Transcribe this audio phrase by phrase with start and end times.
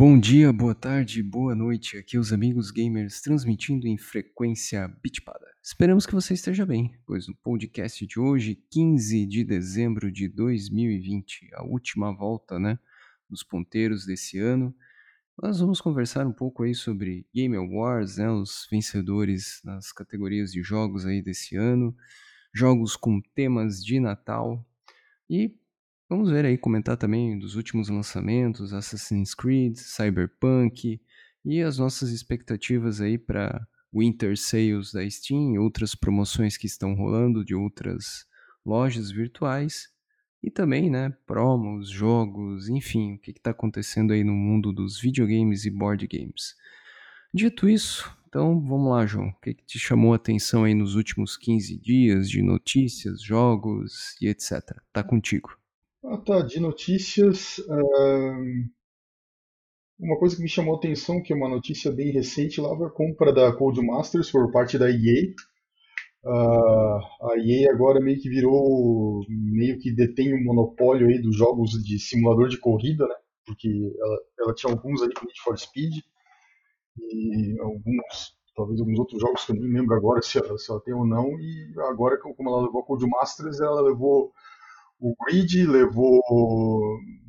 [0.00, 1.96] Bom dia, boa tarde, boa noite.
[1.98, 5.44] Aqui os amigos gamers transmitindo em frequência bitpada.
[5.60, 11.50] Esperamos que você esteja bem, pois no podcast de hoje, 15 de dezembro de 2020,
[11.52, 12.78] a última volta, né,
[13.28, 14.72] dos ponteiros desse ano,
[15.36, 20.62] nós vamos conversar um pouco aí sobre Game Awards, né, os vencedores nas categorias de
[20.62, 21.92] jogos aí desse ano,
[22.54, 24.64] jogos com temas de Natal
[25.28, 25.57] e
[26.08, 30.98] Vamos ver aí, comentar também dos últimos lançamentos, Assassin's Creed, Cyberpunk
[31.44, 36.94] e as nossas expectativas aí para Winter Sales da Steam e outras promoções que estão
[36.94, 38.26] rolando de outras
[38.64, 39.90] lojas virtuais
[40.42, 45.66] e também, né, promos, jogos, enfim, o que está acontecendo aí no mundo dos videogames
[45.66, 46.54] e board games.
[47.34, 49.28] Dito isso, então vamos lá, João.
[49.28, 54.16] O que, que te chamou a atenção aí nos últimos 15 dias de notícias, jogos
[54.22, 54.80] e etc?
[54.90, 55.58] Tá contigo.
[56.08, 56.42] Ah, tá.
[56.42, 57.60] De notícias,
[59.98, 62.86] uma coisa que me chamou a atenção, que é uma notícia bem recente, lá foi
[62.86, 65.34] a compra da Codemasters por parte da EA.
[66.24, 67.00] Ah,
[67.32, 71.98] a EA agora meio que virou, meio que detém um monopólio aí dos jogos de
[71.98, 73.14] simulador de corrida, né?
[73.46, 73.68] Porque
[74.00, 75.94] ela, ela tinha alguns ali com Need for Speed
[76.98, 80.80] e alguns, talvez alguns outros jogos que eu nem lembro agora se ela, se ela
[80.80, 81.28] tem ou não.
[81.40, 84.32] E agora, como ela levou a Codemasters, ela levou
[85.00, 86.20] o Grid, levou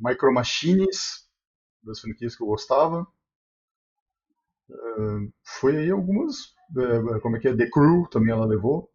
[0.00, 1.28] Micro Machines,
[1.82, 3.06] das franquias que eu gostava.
[4.68, 6.36] Uh, foi aí algumas.
[6.76, 7.56] Uh, como é que é?
[7.56, 8.90] The Crew também ela levou.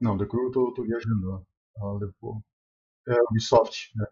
[0.00, 1.46] Não, The Crew eu tô, tô viajando.
[1.78, 2.42] Ela levou.
[3.08, 4.06] É, Ubisoft, né?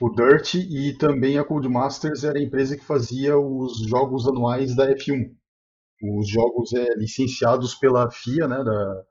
[0.00, 4.90] O Dirt e também a Codemasters era a empresa que fazia os jogos anuais da
[4.94, 5.34] F1
[6.02, 9.04] os jogos é, licenciados pela FIA, né, da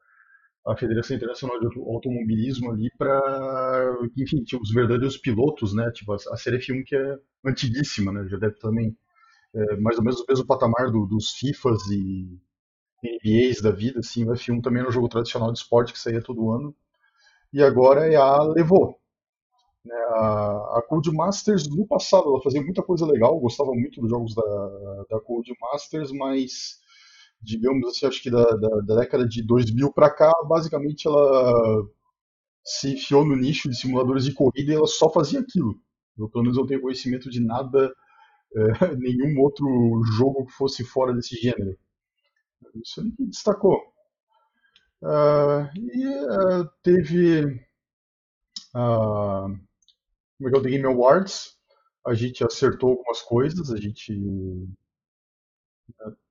[0.67, 6.15] a Federação Internacional de Automobilismo ali para, enfim, tinha os verdadeiros pilotos, né, tipo a,
[6.15, 8.97] a série F1 que é antiguíssima, né, já deve também
[9.53, 12.39] é, mais ou menos o mesmo patamar do, dos FIFAs e
[13.03, 16.21] NBAs da vida, assim, o F1 também era um jogo tradicional de esporte que saía
[16.21, 16.75] todo ano,
[17.53, 18.99] e agora é a Levou,
[19.85, 24.35] né, a, a Codemasters no passado ela fazia muita coisa legal, gostava muito dos jogos
[24.35, 26.79] da, da Codemasters, mas
[27.41, 31.85] digamos assim, acho que da, da, da década de 2000 para cá, basicamente ela
[32.63, 35.79] se enfiou no nicho de simuladores de corrida e ela só fazia aquilo.
[36.17, 37.93] Eu, pelo menos, não tenho conhecimento de nada,
[38.55, 39.67] é, nenhum outro
[40.17, 41.77] jogo que fosse fora desse gênero.
[42.75, 43.79] Isso aí que destacou.
[45.01, 47.45] Uh, e uh, teve
[48.75, 49.64] uh,
[50.45, 51.57] como é que é o The Game Awards.
[52.05, 54.13] A gente acertou algumas coisas, a gente.
[54.13, 54.67] Né,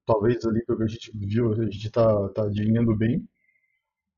[0.06, 3.26] talvez ali pelo que a gente viu, a gente está tá adivinhando bem.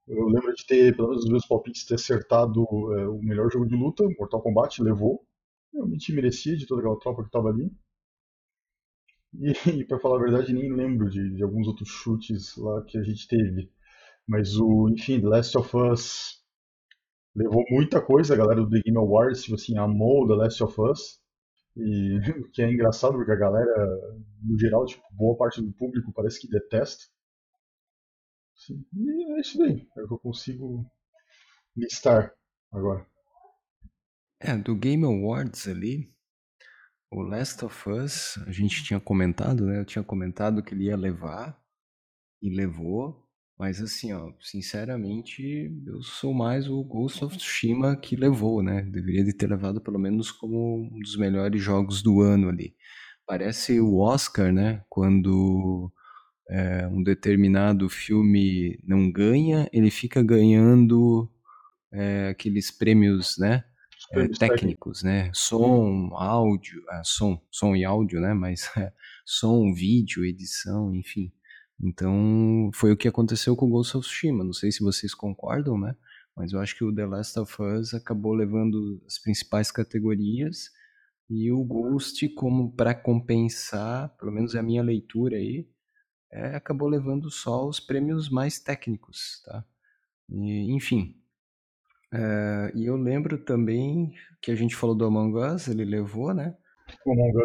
[0.06, 2.62] Eu lembro de ter, pelo menos os meus palpites, ter acertado
[2.94, 5.24] é, o melhor jogo de luta, Mortal Kombat, levou.
[5.72, 7.70] Realmente merecia de toda aquela tropa que estava ali.
[9.34, 12.98] E, e para falar a verdade, nem lembro de, de, alguns outros chutes lá que
[12.98, 13.70] a gente teve.
[14.26, 16.45] Mas o, enfim, The Last of Us
[17.36, 20.80] levou muita coisa, a galera do The Game Awards, tipo assim, amou The Last of
[20.80, 21.20] Us.
[21.76, 26.12] E o que é engraçado, porque a galera, no geral, tipo, boa parte do público
[26.12, 27.04] parece que detesta.
[28.94, 30.90] E é isso daí, é o que eu consigo
[31.76, 32.34] listar
[32.72, 33.06] agora.
[34.40, 36.10] É, do Game Awards ali,
[37.10, 39.80] o Last of Us, a gente tinha comentado, né?
[39.80, 41.62] Eu tinha comentado que ele ia levar,
[42.42, 43.25] e levou.
[43.58, 48.82] Mas assim, ó, sinceramente, eu sou mais o Ghost of Tsushima que levou, né?
[48.82, 52.76] Deveria de ter levado pelo menos como um dos melhores jogos do ano ali.
[53.26, 54.84] Parece o Oscar, né?
[54.90, 55.90] Quando
[56.50, 61.30] é, um determinado filme não ganha, ele fica ganhando
[61.90, 63.64] é, aqueles prêmios, né?
[64.12, 65.30] É, técnicos, né?
[65.32, 68.34] Som, áudio, ah, som, som e áudio, né?
[68.34, 68.70] Mas
[69.24, 71.32] som, vídeo, edição, enfim.
[71.80, 74.42] Então, foi o que aconteceu com o Ghost of Tsushima.
[74.42, 75.94] Não sei se vocês concordam, né?
[76.34, 80.70] Mas eu acho que o The Last of Us acabou levando as principais categorias
[81.28, 85.68] e o Ghost, como para compensar, pelo menos é a minha leitura aí,
[86.30, 89.64] é, acabou levando só os prêmios mais técnicos, tá?
[90.28, 91.16] E, enfim.
[92.12, 96.56] É, e eu lembro também que a gente falou do Among Us, ele levou, né?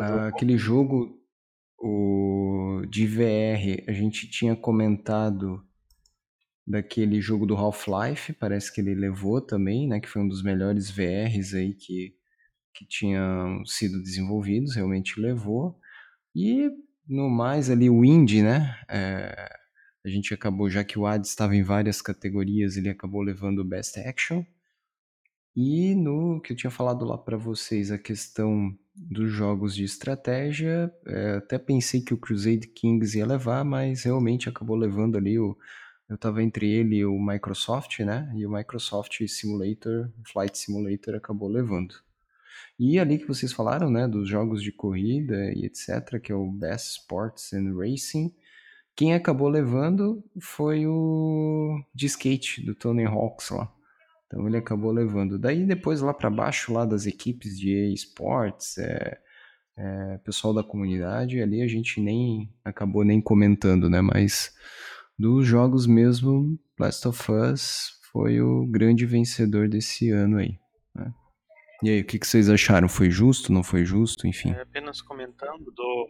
[0.01, 1.20] Ah, aquele jogo
[1.81, 5.65] o de VR, a gente tinha comentado
[6.65, 9.99] daquele jogo do Half-Life, parece que ele levou também, né?
[9.99, 12.15] Que foi um dos melhores VRs aí que,
[12.73, 15.77] que tinham sido desenvolvidos, realmente levou.
[16.35, 16.69] E
[17.07, 18.79] no mais ali o Indie, né?
[18.89, 19.49] É,
[20.05, 23.65] a gente acabou, já que o Ad estava em várias categorias, ele acabou levando o
[23.65, 24.43] Best Action.
[25.55, 30.93] E no que eu tinha falado lá para vocês, a questão dos jogos de estratégia,
[31.05, 35.57] é, até pensei que o Crusade Kings ia levar, mas realmente acabou levando ali o.
[36.07, 38.29] Eu estava entre ele e o Microsoft, né?
[38.35, 41.95] E o Microsoft Simulator, Flight Simulator, acabou levando.
[42.77, 46.51] E ali que vocês falaram, né, dos jogos de corrida e etc, que é o
[46.51, 48.33] Best Sports and Racing,
[48.95, 53.71] quem acabou levando foi o de skate do Tony Hawks lá.
[54.31, 55.37] Então ele acabou levando.
[55.37, 59.19] Daí depois lá para baixo lá das equipes de esportes, é,
[59.77, 63.99] é, pessoal da comunidade, ali a gente nem acabou nem comentando, né?
[63.99, 64.55] Mas
[65.19, 70.57] dos jogos mesmo, Last of Us foi o grande vencedor desse ano aí.
[70.95, 71.13] Né?
[71.83, 72.87] E aí, o que, que, vocês acharam?
[72.87, 73.51] Foi justo?
[73.51, 74.27] Não foi justo?
[74.27, 74.51] Enfim.
[74.51, 76.09] É, apenas comentando do,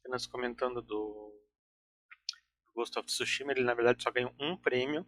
[0.00, 1.32] apenas comentando do
[2.76, 5.04] Ghost of Tsushima, ele na verdade só ganhou um prêmio,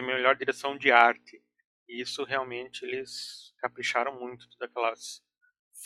[0.00, 1.42] a melhor direção de arte.
[1.88, 5.22] E isso realmente eles capricharam muito, todas aquelas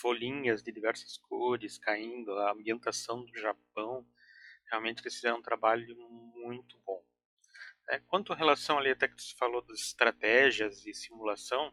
[0.00, 4.06] folhinhas de diversas cores caindo, a ambientação do Japão.
[4.70, 5.96] Realmente eles fizeram um trabalho
[6.34, 7.04] muito bom.
[7.88, 11.72] É, quanto à relação ali até que você falou das estratégias e simulação,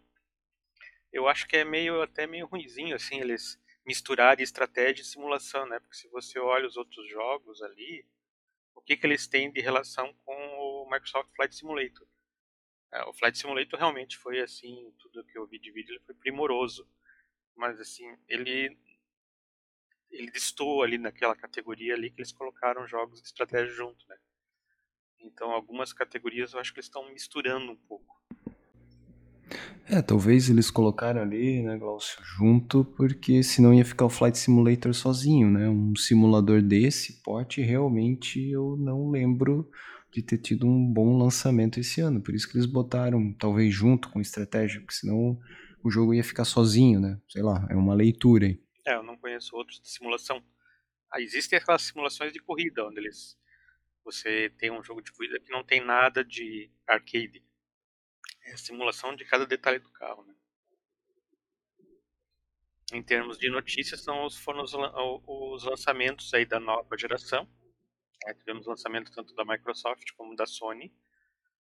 [1.11, 5.79] eu acho que é meio até meio ruizinho assim eles misturarem estratégia e simulação, né?
[5.79, 8.05] Porque se você olha os outros jogos ali,
[8.75, 12.07] o que, que eles têm de relação com o Microsoft Flight Simulator.
[12.93, 16.13] É, o Flight Simulator realmente foi assim, tudo que eu vi de vídeo ele foi
[16.13, 16.87] primoroso,
[17.55, 18.77] mas assim, ele
[20.11, 24.15] ele destoou ali naquela categoria ali que eles colocaram jogos de estratégia junto, né?
[25.19, 28.21] Então algumas categorias eu acho que eles estão misturando um pouco.
[29.89, 34.93] É, talvez eles colocaram ali, né, Glaucio, junto, porque senão ia ficar o Flight Simulator
[34.93, 35.67] sozinho, né?
[35.67, 39.69] Um simulador desse porte, realmente eu não lembro
[40.13, 42.21] de ter tido um bom lançamento esse ano.
[42.21, 45.39] Por isso que eles botaram, talvez junto com estratégia, porque senão
[45.83, 47.19] o jogo ia ficar sozinho, né?
[47.27, 48.61] Sei lá, é uma leitura aí.
[48.85, 50.43] É, eu não conheço outros de simulação.
[51.11, 53.37] Ah, existem aquelas simulações de corrida, onde eles
[54.05, 57.41] você tem um jogo de corrida que não tem nada de arcade
[58.45, 60.35] é simulação de cada detalhe do carro, né?
[62.91, 67.49] Em termos de notícias, são os, foram os, os lançamentos aí da nova geração.
[68.25, 70.93] É, tivemos lançamento tanto da Microsoft como da Sony.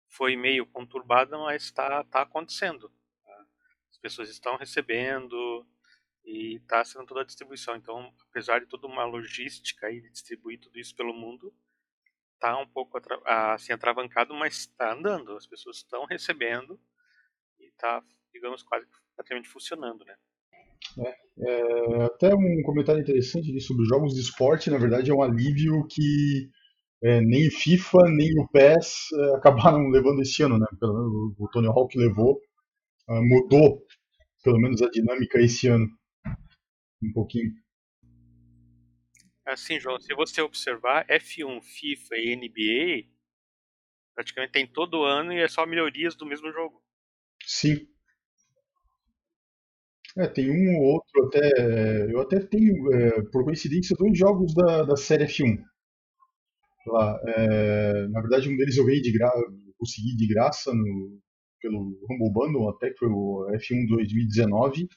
[0.08, 2.92] Foi meio conturbado, mas está tá acontecendo.
[3.24, 3.46] Tá?
[3.90, 5.66] As pessoas estão recebendo
[6.24, 7.74] e está sendo toda a distribuição.
[7.76, 11.54] Então, apesar de toda uma logística de distribuir tudo isso pelo mundo,
[12.34, 15.36] está um pouco assim atravancado, mas está andando.
[15.36, 16.78] As pessoas estão recebendo
[17.58, 20.16] e está, digamos, quase praticamente funcionando, né?
[20.98, 25.86] É, é, até um comentário interessante sobre jogos de esporte, na verdade é um alívio
[25.88, 26.50] que
[27.02, 30.66] é, nem FIFA nem o PES é, acabaram levando esse ano, né?
[30.78, 32.40] Pelo menos o Tony Hawk levou,
[33.08, 33.82] ah, mudou
[34.42, 35.88] pelo menos a dinâmica esse ano
[37.02, 37.52] um pouquinho.
[39.44, 43.12] Assim, João, se você observar, F1, FIFA e NBA
[44.14, 46.82] praticamente tem todo ano e é só melhorias do mesmo jogo.
[47.44, 47.88] Sim.
[50.16, 52.12] É, tem um ou outro até.
[52.12, 55.58] Eu até tenho, é, por coincidência, dois jogos da, da série F1.
[56.86, 59.40] Lá, é, na verdade, um deles eu ganhei de graça,
[59.78, 61.18] consegui de graça no,
[61.60, 61.78] pelo
[62.08, 64.88] Rumble Bundle, até que foi o F1 2019.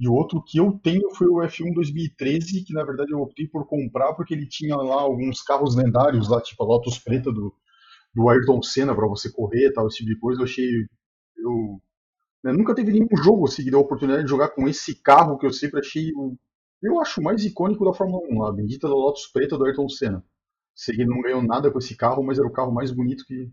[0.00, 3.48] E o outro que eu tenho foi o F1 2013, que na verdade eu optei
[3.48, 7.52] por comprar porque ele tinha lá alguns carros lendários lá, tipo a Lotus Preta do,
[8.14, 10.40] do Ayrton Senna para você correr tal, esse tipo de coisa.
[10.40, 10.68] Eu achei.
[11.36, 11.80] Eu,
[12.44, 15.52] né, nunca teve nenhum jogo deu a oportunidade de jogar com esse carro que eu
[15.52, 16.10] sempre achei.
[16.82, 20.24] Eu acho mais icônico da Fórmula 1, a bendita da Lotus Preta do Ayrton Senna.
[20.74, 23.24] Sei que ele não ganhou nada com esse carro, mas era o carro mais bonito
[23.26, 23.50] que,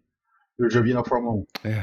[0.58, 1.46] eu já vi na Fórmula 1.
[1.66, 1.76] É,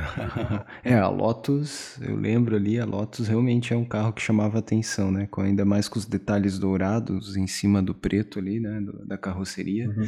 [0.94, 5.10] é, a Lotus, eu lembro ali, a Lotus realmente é um carro que chamava atenção,
[5.10, 5.26] né?
[5.30, 8.80] Com, ainda mais com os detalhes dourados em cima do preto ali, né?
[8.80, 9.88] Do, da carroceria.
[9.88, 10.06] Uhum.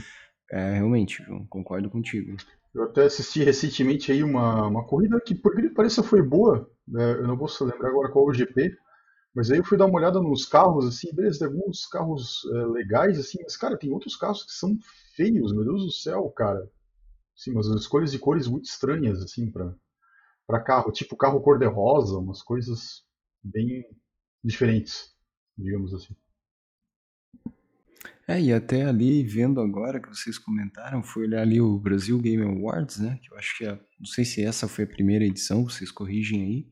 [0.50, 2.36] É, realmente, João, concordo contigo.
[2.74, 6.68] Eu até assisti recentemente aí uma, uma corrida que, por que pareça, foi boa.
[6.86, 7.12] Né?
[7.14, 8.76] Eu não vou lembrar agora qual o GP.
[9.34, 12.66] Mas aí eu fui dar uma olhada nos carros, assim, beleza, tem alguns carros é,
[12.66, 14.76] legais, assim, mas, cara, tem outros carros que são
[15.16, 16.70] feios, meu Deus do céu, cara.
[17.36, 20.92] Sim, umas escolhas de cores muito estranhas, assim, para carro.
[20.92, 23.04] Tipo carro cor-de-rosa, umas coisas
[23.42, 23.84] bem
[24.44, 25.14] diferentes,
[25.58, 26.14] digamos assim.
[28.26, 32.42] É, e até ali, vendo agora que vocês comentaram, foi olhar ali o Brasil Game
[32.42, 33.18] Awards, né?
[33.22, 36.42] Que eu acho que, a, não sei se essa foi a primeira edição, vocês corrigem
[36.42, 36.66] aí,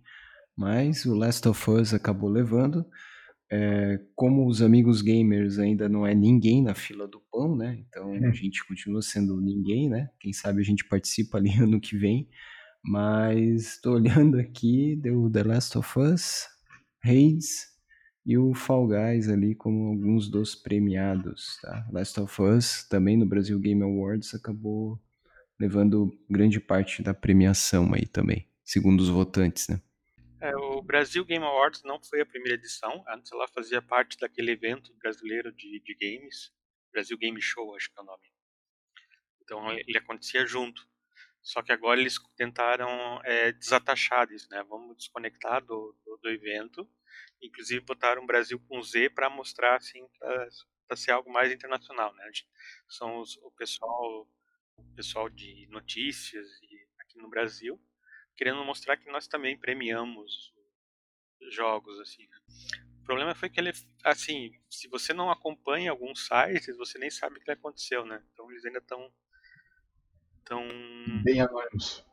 [0.56, 2.86] mas o Last of Us acabou levando.
[3.50, 7.84] É, como os amigos gamers ainda não é ninguém na fila do pão, né?
[7.86, 10.08] Então a gente continua sendo ninguém, né?
[10.18, 12.30] Quem sabe a gente participa ali ano que vem.
[12.82, 16.46] Mas tô olhando aqui, deu The Last of Us,
[17.04, 17.71] Hades
[18.24, 21.86] e o Fall Guys ali como alguns dos premiados, tá?
[21.92, 25.00] Last of Us, também no Brasil Game Awards, acabou
[25.58, 29.80] levando grande parte da premiação aí também, segundo os votantes, né?
[30.40, 34.50] É, o Brasil Game Awards não foi a primeira edição, antes ela fazia parte daquele
[34.50, 36.52] evento brasileiro de, de games,
[36.92, 38.32] Brasil Game Show, acho que é o nome.
[39.42, 40.86] Então ele acontecia junto.
[41.42, 44.64] Só que agora eles tentaram é, desatachar disso, né?
[44.68, 46.88] Vamos desconectar do, do, do evento.
[47.42, 52.30] Inclusive botaram Brasil com Z para mostrar assim para ser algo mais internacional, né?
[52.88, 54.28] São os, o pessoal
[54.76, 56.46] o pessoal de notícias
[56.98, 57.80] aqui no Brasil
[58.36, 60.52] querendo mostrar que nós também premiamos
[61.50, 62.26] jogos assim.
[62.26, 62.38] Né?
[63.00, 63.72] O problema foi que ele
[64.04, 68.22] assim, se você não acompanha alguns sites, você nem sabe o que aconteceu, né?
[68.32, 69.12] Então eles ainda estão
[70.42, 70.68] então.
[71.24, 72.04] Bem anônimos.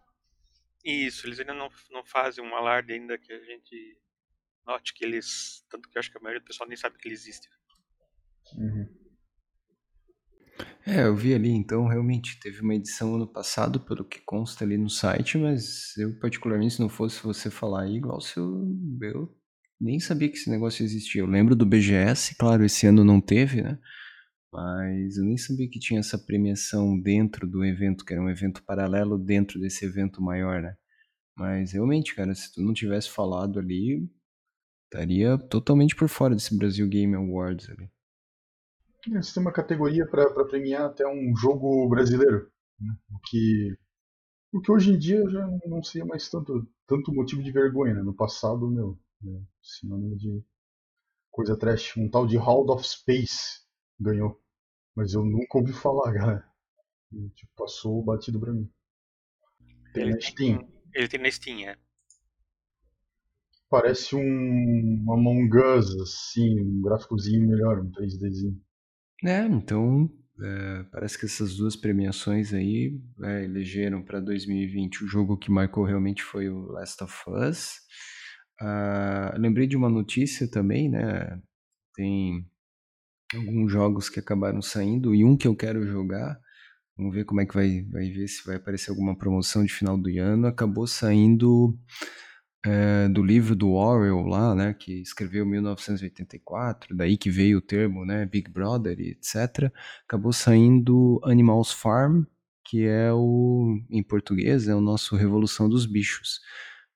[0.83, 3.98] Isso, eles ainda não, não fazem um alarde ainda que a gente
[4.69, 5.63] note que eles.
[5.69, 7.49] Tanto que eu acho que a maioria do pessoal nem sabe que eles existem.
[8.55, 8.88] Uhum.
[10.85, 14.77] É, eu vi ali, então realmente teve uma edição ano passado, pelo que consta ali
[14.77, 18.67] no site, mas eu particularmente, se não fosse você falar aí, igual se eu,
[19.01, 19.38] eu
[19.79, 21.21] nem sabia que esse negócio existia.
[21.21, 23.79] Eu lembro do BGS, claro, esse ano não teve, né?
[24.51, 28.63] Mas eu nem sabia que tinha essa premiação dentro do evento, que era um evento
[28.63, 30.75] paralelo dentro desse evento maior, né?
[31.38, 34.09] Mas realmente, cara, se tu não tivesse falado ali,
[34.89, 37.89] estaria totalmente por fora desse Brasil Game Awards ali.
[39.13, 42.93] Você tem uma categoria para premiar até um jogo brasileiro, né?
[43.12, 43.77] o que
[44.51, 48.01] o que hoje em dia já não seria mais tanto, tanto motivo de vergonha, né?
[48.01, 49.41] No passado, meu, né?
[49.62, 50.43] sinônimo de
[51.29, 51.96] coisa trash.
[51.98, 53.62] Um tal de Hall of Space
[54.00, 54.41] ganhou.
[54.96, 56.51] Mas eu nunca ouvi falar, cara.
[57.12, 58.67] E, tipo, passou batido pra mim.
[59.93, 60.58] Tem ele na Steam.
[60.58, 61.77] Tem, ele tem na Steam, é.
[63.69, 68.57] Parece um Among Us, assim, um gráficozinho melhor, um 3Dzinho.
[69.23, 70.09] É, então
[70.41, 75.83] é, parece que essas duas premiações aí é, elegeram para 2020 o jogo que marcou
[75.83, 77.79] realmente foi o Last of Us.
[78.61, 81.39] Uh, lembrei de uma notícia também, né?
[81.95, 82.45] Tem
[83.33, 86.39] alguns jogos que acabaram saindo e um que eu quero jogar.
[86.97, 89.97] Vamos ver como é que vai, vai ver se vai aparecer alguma promoção de final
[89.97, 90.47] do ano.
[90.47, 91.77] Acabou saindo
[92.66, 98.06] é, do livro do Orwell lá, né, que escreveu 1984, daí que veio o termo,
[98.06, 99.72] né, Big Brother e etc.
[100.06, 102.24] Acabou saindo Animals Farm,
[102.66, 106.39] que é o, em português, é o nosso Revolução dos Bichos.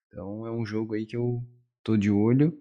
[0.08, 1.42] Então é um jogo aí que eu
[1.84, 2.58] tô de olho.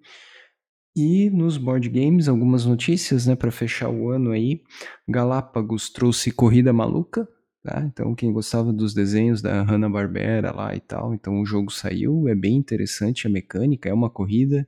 [0.95, 4.63] E nos board games, algumas notícias, né, para fechar o ano aí.
[5.09, 7.27] Galápagos trouxe Corrida Maluca,
[7.63, 7.83] tá?
[7.87, 12.35] Então, quem gostava dos desenhos da Hanna-Barbera lá e tal, então o jogo saiu, é
[12.35, 14.67] bem interessante a mecânica, é uma corrida,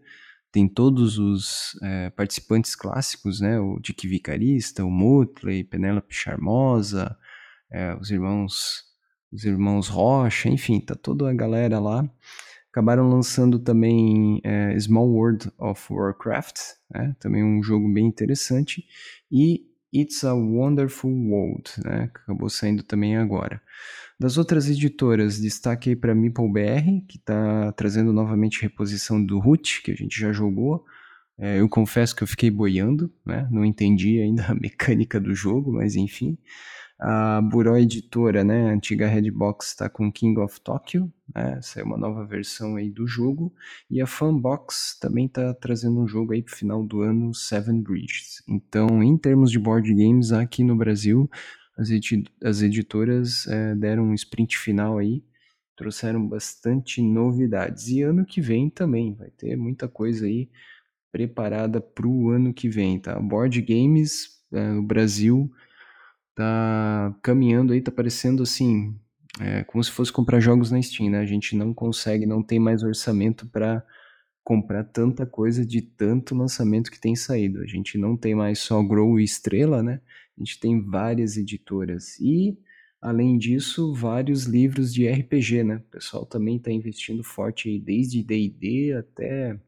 [0.52, 3.58] tem todos os é, participantes clássicos, né?
[3.58, 7.16] O Dick Vicarista, o Mutley, Penélope Charmosa,
[7.72, 8.84] é, os irmãos
[9.34, 12.08] os irmãos Rocha, enfim, tá toda a galera lá.
[12.70, 17.16] Acabaram lançando também é, Small World of Warcraft, né?
[17.18, 18.86] também um jogo bem interessante,
[19.30, 22.10] e It's a Wonderful World, né?
[22.12, 23.62] que acabou saindo também agora.
[24.18, 29.92] Das outras editoras, destaque aí para MeepleBR, que está trazendo novamente reposição do Root, que
[29.92, 30.84] a gente já jogou.
[31.38, 33.48] É, eu confesso que eu fiquei boiando, né?
[33.50, 36.36] não entendi ainda a mecânica do jogo, mas enfim.
[36.98, 41.98] A Buró Editora, né, a antiga Redbox, está com King of Tokyo, né, saiu uma
[41.98, 43.52] nova versão aí do jogo,
[43.90, 47.82] e a Fanbox também está trazendo um jogo aí para o final do ano, Seven
[47.82, 48.42] Bridges.
[48.48, 51.28] Então, em termos de board games, aqui no Brasil,
[51.76, 55.24] as, edi as editoras é, deram um sprint final aí,
[55.76, 57.88] trouxeram bastante novidades.
[57.88, 60.48] E ano que vem também vai ter muita coisa aí
[61.10, 63.18] preparada para o ano que vem, tá?
[63.20, 65.50] Board games é, no Brasil
[66.35, 68.95] tá caminhando aí, tá parecendo assim,
[69.41, 71.19] é, como se fosse comprar jogos na Steam, né?
[71.19, 73.85] A gente não consegue, não tem mais orçamento para
[74.43, 77.61] comprar tanta coisa de tanto lançamento que tem saído.
[77.62, 80.00] A gente não tem mais só Grow e Estrela, né?
[80.37, 82.59] A gente tem várias editoras e
[83.00, 85.76] além disso, vários livros de RPG, né?
[85.76, 89.61] O pessoal também está investindo forte aí, desde D&D até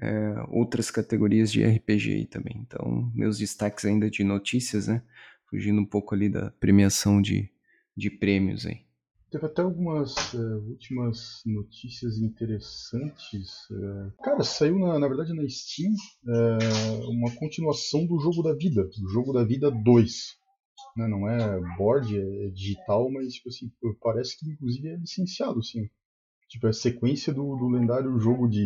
[0.00, 2.56] é, outras categorias de RPG também.
[2.66, 5.02] Então, meus destaques ainda de notícias, né?
[5.48, 7.50] Fugindo um pouco ali da premiação de,
[7.96, 8.84] de prêmios aí.
[9.30, 13.68] Teve até algumas uh, últimas notícias interessantes.
[13.68, 15.92] Uh, cara, saiu na, na verdade na Steam
[16.24, 20.36] uh, uma continuação do Jogo da Vida, o Jogo da Vida 2.
[20.96, 21.08] né?
[21.08, 25.90] Não é board, é digital, mas tipo assim, parece que inclusive é licenciado, assim.
[26.48, 28.64] Tipo, é sequência do, do lendário jogo de,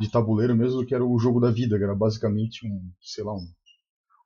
[0.00, 3.34] de tabuleiro mesmo, que era o jogo da vida, que era basicamente um, sei lá,
[3.34, 3.48] um,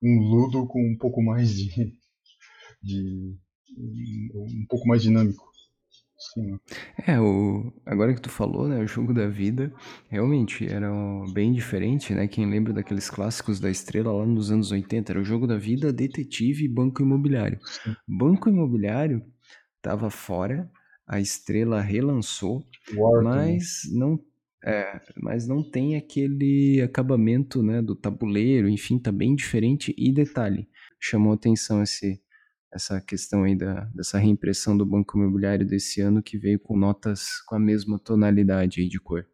[0.03, 1.95] um ludo com um pouco mais de,
[2.83, 3.37] de
[3.77, 5.51] um, um pouco mais dinâmico.
[6.35, 6.59] Sim.
[7.07, 7.73] É, o...
[7.87, 9.73] agora que tu falou, né, o jogo da vida,
[10.09, 10.91] realmente era
[11.33, 12.29] bem diferente, né?
[12.29, 15.91] Quem lembra daqueles clássicos da estrela lá nos anos 80, era o jogo da vida,
[15.91, 17.59] detetive e banco imobiliário.
[17.65, 17.97] Sim.
[18.07, 19.25] Banco imobiliário
[19.81, 20.71] tava fora,
[21.07, 22.63] a estrela relançou,
[22.95, 23.57] War também.
[23.57, 24.21] mas não
[24.65, 30.69] é, mas não tem aquele acabamento, né, do tabuleiro, enfim, tá bem diferente e detalhe,
[30.99, 32.21] chamou atenção esse
[32.73, 37.41] essa questão aí da, dessa reimpressão do banco imobiliário desse ano que veio com notas
[37.47, 39.27] com a mesma tonalidade aí de cor.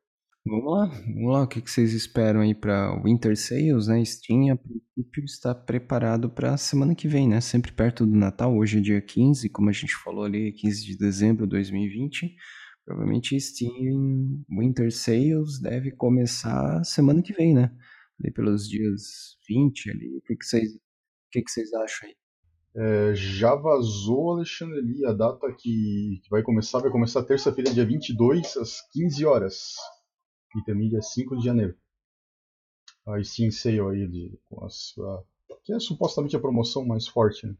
[0.48, 4.04] Vamos lá, vamos lá, o que, vocês esperam aí para Winter Sales, né?
[4.04, 7.40] Steam, a princípio, está preparado para a semana que vem, né?
[7.40, 10.96] Sempre perto do Natal, hoje é dia 15, como a gente falou ali, 15 de
[10.96, 12.36] dezembro de 2020.
[12.86, 17.76] Provavelmente Steam Winter Sales deve começar semana que vem, né?
[18.20, 20.16] Ali pelos dias 20 ali.
[20.16, 20.80] O que, vocês, o
[21.32, 22.16] que, que vocês acham aí?
[22.76, 27.84] É, já vazou, Alexandre, ali a data que, que vai começar, vai começar terça-feira, dia
[27.84, 29.74] 22, às 15 horas.
[30.56, 31.76] E também dia 5 de janeiro.
[33.04, 34.68] A Steam Sale aí, de, com a,
[35.64, 37.56] que é supostamente a promoção mais forte né,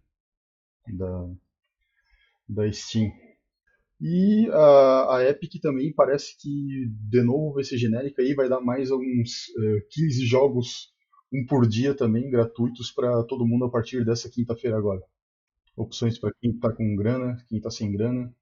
[0.86, 1.28] da,
[2.48, 3.10] da Steam.
[4.00, 8.60] E a, a Epic também parece que de novo vai ser genérica aí, vai dar
[8.60, 10.94] mais alguns uh, é, 15 jogos
[11.32, 15.02] um por dia também, gratuitos para todo mundo a partir dessa quinta-feira agora.
[15.76, 18.32] Opções para quem está com grana, quem está sem grana.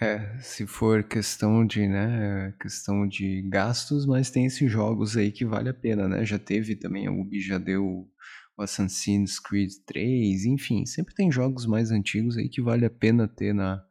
[0.00, 5.44] É, se for questão de, né, questão de gastos, mas tem esses jogos aí que
[5.44, 6.24] vale a pena, né?
[6.24, 8.08] Já teve também, a Ubi já deu
[8.58, 13.54] Assassin's Creed 3, enfim, sempre tem jogos mais antigos aí que vale a pena ter
[13.54, 13.82] na,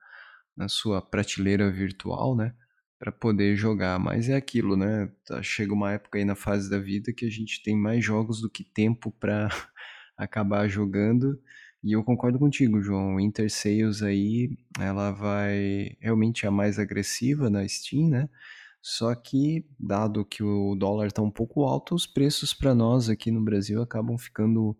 [0.55, 2.53] na sua prateleira virtual, né?
[2.99, 3.99] para poder jogar.
[3.99, 5.09] Mas é aquilo, né?
[5.25, 8.41] Tá, chega uma época aí na fase da vida que a gente tem mais jogos
[8.41, 9.49] do que tempo para
[10.17, 11.39] acabar jogando.
[11.83, 13.19] E eu concordo contigo, João.
[13.19, 14.49] Inter Sales aí,
[14.79, 18.29] ela vai realmente é a mais agressiva na Steam, né?
[18.81, 23.31] Só que, dado que o dólar está um pouco alto, os preços para nós aqui
[23.31, 24.77] no Brasil acabam ficando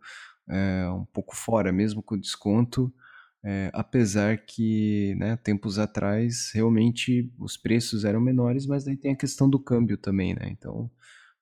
[0.49, 2.93] é, um pouco fora, mesmo com desconto.
[3.43, 9.17] É, apesar que, né, tempos atrás, realmente os preços eram menores, mas daí tem a
[9.17, 10.49] questão do câmbio também, né?
[10.49, 10.89] Então,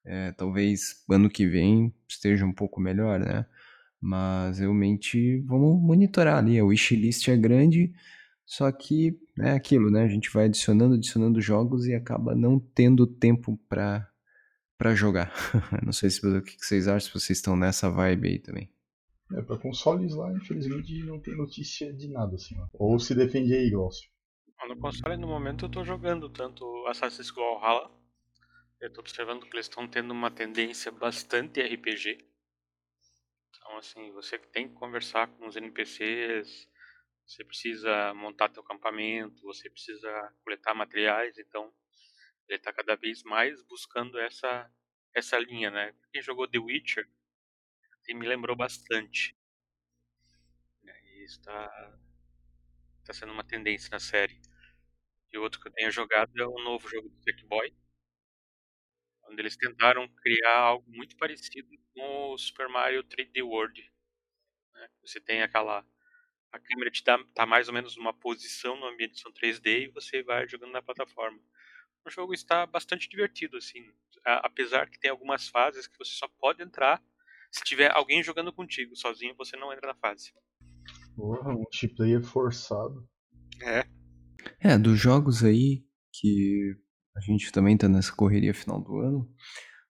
[0.05, 3.45] é, talvez ano que vem esteja um pouco melhor, né?
[3.99, 6.59] Mas realmente vamos monitorar ali.
[6.59, 7.91] A wishlist é grande,
[8.45, 10.03] só que é aquilo, né?
[10.03, 14.09] A gente vai adicionando, adicionando jogos e acaba não tendo tempo para
[14.77, 15.31] para jogar.
[15.83, 18.69] não sei se o que vocês acham, se vocês estão nessa vibe aí também.
[19.33, 22.55] É, pra consoles lá, infelizmente, não tem notícia de nada, assim.
[22.59, 22.67] Ó.
[22.73, 24.09] Ou se defende aí, Glaucio.
[24.67, 27.91] No console, no momento, eu tô jogando tanto Assassin's Creed Valhalla.
[28.79, 32.17] Eu tô observando que eles estão tendo uma tendência bastante RPG.
[33.49, 36.67] Então, assim, você tem que conversar com os NPCs,
[37.25, 41.73] você precisa montar teu acampamento, você precisa coletar materiais, então
[42.47, 44.71] ele está cada vez mais buscando essa
[45.13, 45.95] essa linha, né?
[46.11, 47.07] Quem jogou The Witcher
[48.13, 49.35] me lembrou bastante.
[50.83, 51.99] E está
[53.03, 54.39] tá sendo uma tendência na série.
[55.31, 57.75] E outro que eu tenho jogado é o novo jogo do Sackboy,
[59.23, 63.91] onde eles tentaram criar algo muito parecido com o Super Mario 3D World.
[64.73, 64.89] Né?
[65.01, 65.85] Você tem aquela
[66.55, 69.91] a câmera te dá tá mais ou menos numa posição no ambiente são 3D e
[69.91, 71.39] você vai jogando na plataforma.
[72.05, 73.83] O jogo está bastante divertido assim,
[74.23, 77.03] apesar que tem algumas fases que você só pode entrar
[77.51, 80.33] se tiver alguém jogando contigo, sozinho você não entra na fase.
[81.15, 83.07] Porra, multiplayer forçado.
[83.61, 83.85] É.
[84.59, 86.75] É, dos jogos aí que
[87.15, 89.29] a gente também tá nessa correria final do ano,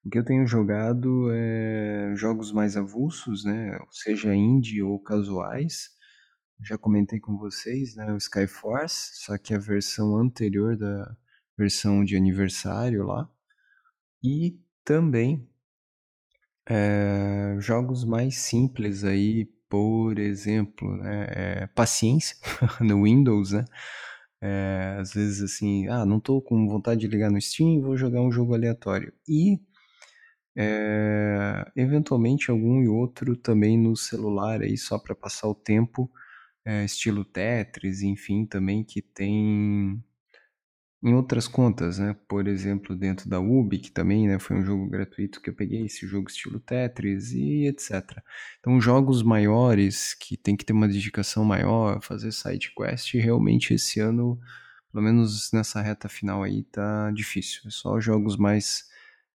[0.06, 3.78] o que eu tenho jogado é jogos mais avulsos, né?
[3.90, 5.95] Seja indie ou casuais.
[6.62, 8.12] Já comentei com vocês, né?
[8.14, 11.16] O Skyforce, só que a versão anterior da
[11.58, 13.30] versão de aniversário lá.
[14.24, 15.48] E também
[16.68, 22.38] é, jogos mais simples aí, por exemplo, né, é, paciência
[22.82, 23.66] no Windows, né?
[24.42, 28.22] É, às vezes assim, ah, não tô com vontade de ligar no Steam, vou jogar
[28.22, 29.14] um jogo aleatório.
[29.28, 29.60] E
[30.58, 36.10] é, eventualmente algum e outro também no celular aí só para passar o tempo,
[36.66, 40.04] é, estilo Tetris, enfim, também que tem
[41.04, 42.16] em outras contas, né?
[42.28, 45.86] Por exemplo, dentro da Ubi, que também né, foi um jogo gratuito que eu peguei,
[45.86, 48.24] esse jogo estilo Tetris e etc.
[48.60, 54.00] Então, jogos maiores que tem que ter uma dedicação maior, fazer side quest, realmente esse
[54.00, 54.40] ano,
[54.92, 57.62] pelo menos nessa reta final aí, tá difícil.
[57.68, 58.86] É só jogos mais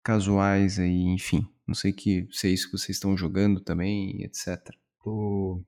[0.02, 1.46] casuais aí, enfim.
[1.66, 4.58] Não sei que se é isso que vocês estão jogando também, etc.
[5.04, 5.62] Tô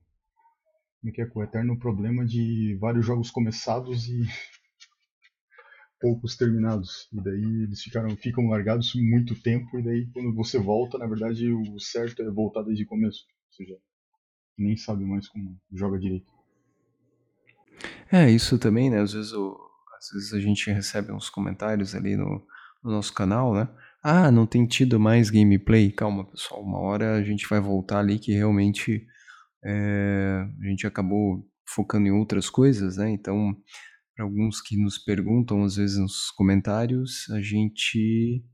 [1.02, 4.22] como é que é, com o eterno problema de vários jogos começados e
[6.00, 7.08] poucos terminados.
[7.12, 11.50] E daí eles ficaram, ficam largados muito tempo, e daí quando você volta, na verdade
[11.50, 13.24] o certo é voltar desde o começo.
[13.48, 13.76] Ou seja,
[14.56, 16.30] nem sabe mais como joga direito.
[18.10, 19.00] É, isso também, né?
[19.00, 22.46] Às vezes, às vezes a gente recebe uns comentários ali no,
[22.84, 23.68] no nosso canal, né?
[24.00, 25.90] Ah, não tem tido mais gameplay.
[25.90, 29.06] Calma, pessoal, uma hora a gente vai voltar ali que realmente
[29.64, 33.10] é, a gente acabou focando em outras coisas, né?
[33.10, 33.56] Então,
[34.14, 38.44] para alguns que nos perguntam, às vezes nos comentários, a gente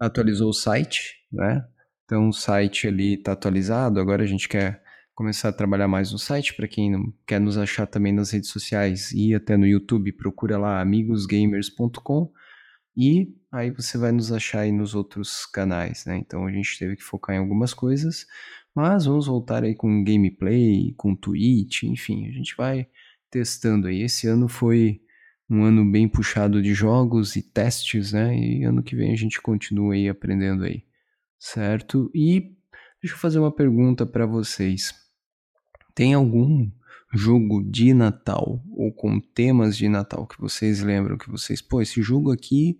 [0.00, 1.64] atualizou o site, né?
[2.04, 4.82] Então o site ali está atualizado, agora a gente quer
[5.14, 8.50] começar a trabalhar mais no site, para quem não quer nos achar também nas redes
[8.50, 12.32] sociais e até no YouTube, procura lá amigosgamers.com
[12.96, 16.16] e aí você vai nos achar aí nos outros canais, né?
[16.16, 18.26] Então a gente teve que focar em algumas coisas,
[18.78, 22.86] mas vamos voltar aí com gameplay, com Twitch, enfim, a gente vai
[23.28, 24.02] testando aí.
[24.02, 25.00] Esse ano foi
[25.50, 28.38] um ano bem puxado de jogos e testes, né?
[28.38, 30.84] E ano que vem a gente continua aí aprendendo aí,
[31.40, 32.08] certo?
[32.14, 32.56] E
[33.02, 34.94] deixa eu fazer uma pergunta para vocês.
[35.92, 36.70] Tem algum
[37.12, 42.00] jogo de Natal ou com temas de Natal que vocês lembram que vocês, pô, esse
[42.00, 42.78] jogo aqui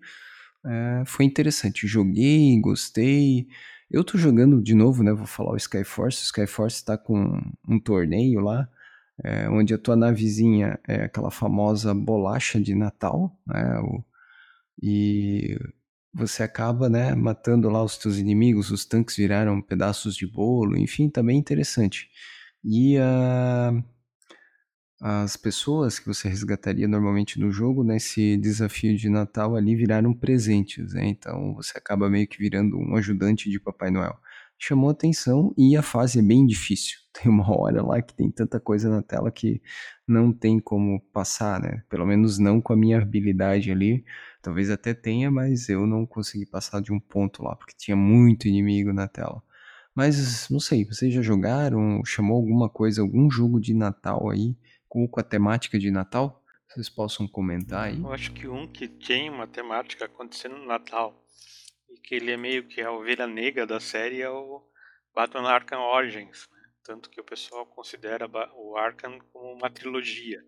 [0.65, 3.47] é, foi interessante, joguei, gostei.
[3.89, 5.11] Eu tô jogando de novo, né?
[5.11, 6.21] Vou falar o Skyforce.
[6.21, 8.69] O Skyforce tá com um torneio lá
[9.23, 13.79] é, onde a tua navezinha é aquela famosa bolacha de Natal, né?
[13.79, 14.03] O,
[14.81, 15.57] e
[16.13, 21.09] você acaba, né, matando lá os teus inimigos, os tanques viraram pedaços de bolo, enfim,
[21.09, 22.09] também interessante.
[22.63, 23.83] E uh,
[25.01, 30.93] as pessoas que você resgataria normalmente no jogo, nesse desafio de Natal ali, viraram presentes,
[30.93, 31.07] né?
[31.07, 34.19] Então você acaba meio que virando um ajudante de Papai Noel
[34.59, 36.99] chamou atenção e a fase é bem difícil.
[37.13, 39.61] Tem uma hora lá que tem tanta coisa na tela que
[40.07, 41.83] não tem como passar, né?
[41.89, 44.05] Pelo menos não com a minha habilidade ali.
[44.41, 48.47] Talvez até tenha, mas eu não consegui passar de um ponto lá, porque tinha muito
[48.47, 49.41] inimigo na tela.
[49.93, 52.01] Mas não sei, vocês já jogaram?
[52.05, 54.55] Chamou alguma coisa, algum jogo de Natal aí,
[54.89, 56.43] com a temática de Natal?
[56.67, 57.99] Vocês possam comentar aí.
[57.99, 61.25] Eu acho que um que tem uma temática acontecendo no Natal
[61.89, 64.67] e que ele é meio que a ovelha negra da série é o
[65.13, 66.69] Batman Arkham Origins, né?
[66.83, 70.43] tanto que o pessoal considera o Arkham como uma trilogia,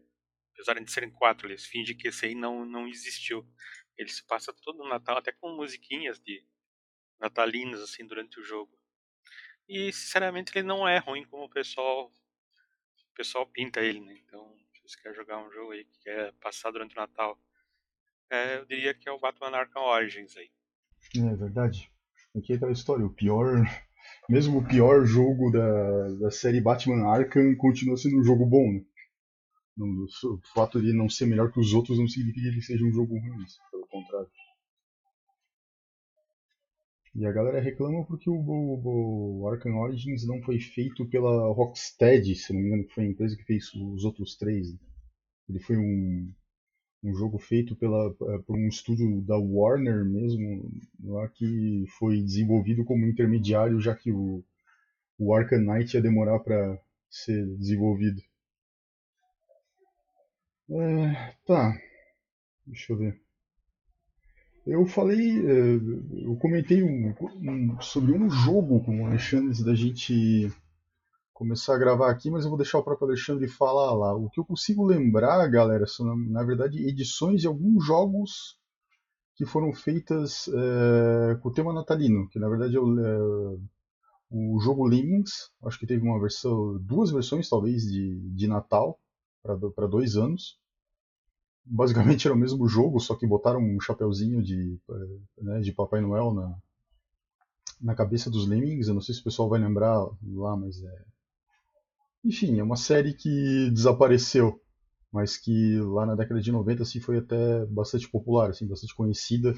[0.53, 3.47] apesar de serem quatro, eles fingem que esse aí não, não existiu.
[3.97, 6.43] Ele se passa todo no Natal, até com musiquinhas de
[7.19, 8.71] natalinas assim durante o jogo.
[9.67, 12.11] E sinceramente ele não é ruim como o pessoal
[13.11, 14.17] o pessoal pinta ele, né?
[14.25, 17.37] Então, se você quer jogar um jogo aí que quer passar durante o Natal,
[18.29, 20.49] é, eu diria que é o Batman Arkham Origins aí.
[21.17, 21.91] É verdade.
[22.35, 23.63] Aqui é aquela história, o pior.
[24.29, 28.81] Mesmo o pior jogo da, da série Batman Arkham continua sendo um jogo bom, né?
[29.77, 32.91] O fato de não ser melhor que os outros não significa que ele seja um
[32.91, 34.29] jogo ruim, pelo contrário.
[37.13, 42.35] E a galera reclama porque o, o, o, Arkham Origins não foi feito pela Rocksteady,
[42.35, 44.71] se não me engano, que foi a empresa que fez os outros três.
[44.71, 44.79] Né?
[45.49, 46.33] Ele foi um,
[47.03, 50.71] um jogo feito pela, eh, por um estúdio da Warner mesmo,
[51.03, 54.43] lá que foi desenvolvido como intermediário, já que o,
[55.17, 58.21] o Arkham Knight ia demorar para ser desenvolvido.
[60.69, 61.77] É, tá,
[62.65, 63.30] deixa eu ver.
[64.65, 65.79] Eu falei, eh,
[66.23, 70.51] eu comentei um, um, sobre um jogo com o Alexandre antes da gente
[71.33, 74.15] começar a gravar aqui, mas eu vou deixar o próprio Alexandre falar lá.
[74.15, 78.59] O que eu consigo lembrar, galera, são na verdade edições de alguns jogos
[79.35, 84.85] que foram feitas é, com o tema natalino, que na verdade é o, é, jogo
[84.85, 88.99] Lemmings, acho que teve uma versão, duas versões talvez de, de Natal
[89.41, 90.60] para dois anos.
[91.65, 96.01] Basicamente era o mesmo jogo, só que botaram um chapeuzinho de, é, né, de Papai
[96.01, 96.55] Noel na,
[97.79, 98.87] na cabeça dos Lemmings.
[98.87, 101.05] Eu não sei se o pessoal vai lembrar lá, mas é,
[102.23, 104.61] enfim, é uma série que desapareceu,
[105.11, 109.53] mas que lá na década de 90 assim, foi até bastante popular, assim, bastante conhecida.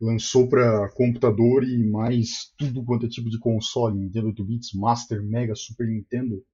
[0.00, 5.22] Lançou para computador e mais tudo quanto é tipo de console, Nintendo 8 bits, Master,
[5.22, 6.44] Mega, Super Nintendo,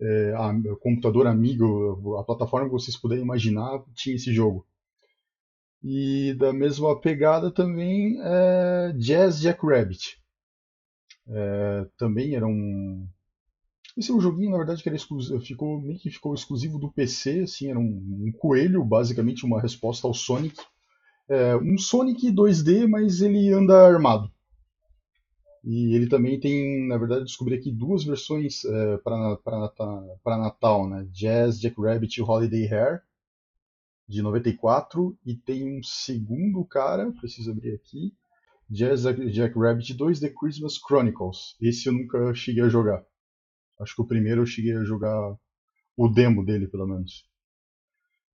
[0.00, 4.66] é, a, computador amigo, a plataforma que vocês puderem imaginar tinha esse jogo.
[5.82, 10.18] E da mesma pegada também é Jazz Jackrabbit.
[11.28, 13.06] É, também era um.
[13.96, 16.90] Esse é um joguinho, na verdade, que era exclusivo, ficou, meio que ficou exclusivo do
[16.90, 20.56] PC, assim, era um, um coelho, basicamente uma resposta ao Sonic.
[21.28, 24.33] É, um Sonic 2D, mas ele anda armado.
[25.66, 31.08] E ele também tem, na verdade, descobri aqui duas versões é, para Natal, né?
[31.10, 33.02] Jazz Jackrabbit Holiday Hair,
[34.06, 38.12] de 94, e tem um segundo cara, preciso abrir aqui,
[38.68, 41.56] Jazz Jackrabbit 2 The Christmas Chronicles.
[41.58, 43.02] Esse eu nunca cheguei a jogar.
[43.80, 45.34] Acho que o primeiro eu cheguei a jogar
[45.96, 47.26] o demo dele, pelo menos.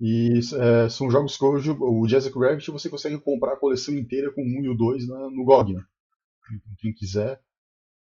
[0.00, 4.32] E é, são jogos que hoje o Jazz Jackrabbit você consegue comprar a coleção inteira
[4.32, 5.84] com o 1 e o 2 no GOG, né?
[6.78, 7.40] Quem quiser,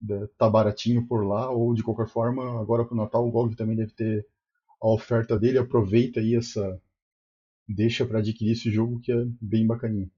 [0.02, 3.76] né, tá baratinho por lá, ou de qualquer forma, agora pro Natal o GOG também
[3.76, 4.28] deve ter
[4.82, 6.82] a oferta dele, aproveita aí essa.
[7.68, 10.10] Deixa para adquirir esse jogo que é bem bacaninho.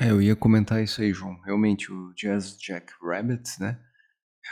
[0.00, 1.38] É, eu ia comentar isso aí, João.
[1.42, 3.78] Realmente, o Jazz Jack Rabbit, né?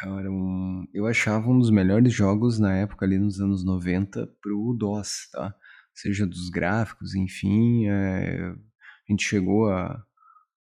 [0.03, 4.77] Era um, eu achava um dos melhores jogos na época, ali nos anos 90, pro
[4.79, 5.55] DOS, tá?
[5.95, 7.87] Seja dos gráficos, enfim.
[7.89, 10.05] É, a gente chegou a,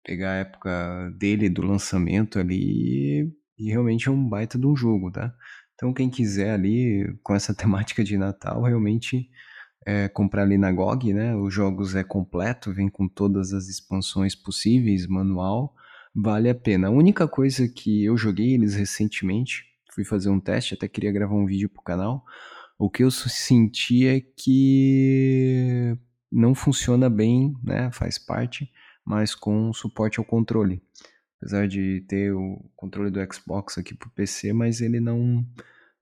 [0.06, 5.12] pegar a época dele, do lançamento ali, e realmente é um baita de um jogo,
[5.12, 5.34] tá?
[5.74, 9.30] Então quem quiser ali, com essa temática de Natal, realmente
[9.86, 11.36] é, comprar ali na GOG, né?
[11.36, 15.76] Os jogos é completo, vem com todas as expansões possíveis, manual,
[16.16, 16.88] vale a pena.
[16.88, 21.36] A única coisa que eu joguei eles recentemente, fui fazer um teste, até queria gravar
[21.36, 22.24] um vídeo pro canal,
[22.78, 25.98] o que eu senti é que
[26.32, 27.90] não funciona bem, né?
[27.92, 28.70] Faz parte
[29.06, 30.82] mas com suporte ao controle.
[31.38, 35.46] Apesar de ter o controle do Xbox aqui para o PC, mas ele não,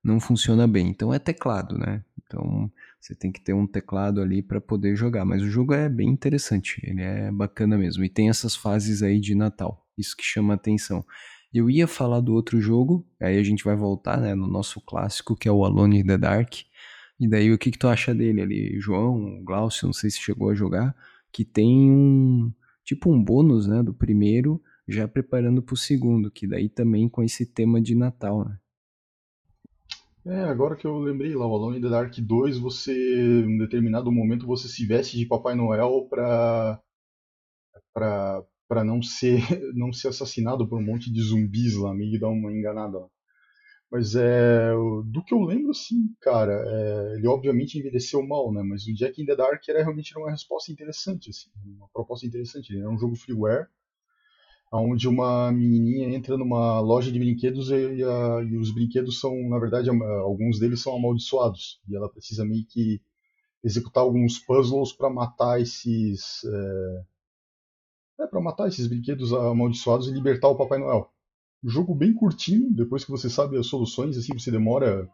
[0.04, 0.88] não funciona bem.
[0.88, 2.04] Então é teclado, né?
[2.26, 5.26] Então você tem que ter um teclado ali para poder jogar.
[5.26, 8.04] Mas o jogo é bem interessante, ele é bacana mesmo.
[8.04, 11.06] E tem essas fases aí de Natal, isso que chama atenção.
[11.54, 15.36] Eu ia falar do outro jogo, aí a gente vai voltar né, no nosso clássico,
[15.36, 16.54] que é o Alone in the Dark.
[17.20, 20.50] E daí o que, que tu acha dele ali, João, Glaucio, não sei se chegou
[20.50, 20.96] a jogar,
[21.32, 22.52] que tem um,
[22.84, 27.24] tipo um bônus, né, do primeiro, já preparando para o segundo, que daí também com
[27.24, 28.60] esse tema de Natal, né?
[30.26, 34.10] É, agora que eu lembrei lá, o Alone in the Dark 2, você, em determinado
[34.10, 36.82] momento, você se veste de Papai Noel pra,
[37.93, 39.41] pra, pra não, ser,
[39.76, 43.08] não ser assassinado por um monte de zumbis lá, meio que dar uma enganada lá.
[43.93, 44.71] Mas é.
[45.06, 46.51] Do que eu lembro, sim, cara.
[46.51, 48.63] É, ele obviamente envelheceu mal, né?
[48.63, 51.51] Mas o Jack in the Dark era realmente uma resposta interessante, assim.
[51.77, 52.75] Uma proposta interessante.
[52.75, 53.67] Era um jogo freeware,
[54.71, 59.60] onde uma menininha entra numa loja de brinquedos e, a, e os brinquedos são, na
[59.60, 61.79] verdade, alguns deles são amaldiçoados.
[61.88, 62.99] E ela precisa meio que
[63.63, 66.43] executar alguns puzzles para matar esses.
[68.17, 71.12] É, é para matar esses brinquedos amaldiçoados e libertar o Papai Noel
[71.69, 75.10] jogo bem curtinho, depois que você sabe as soluções, assim, você demora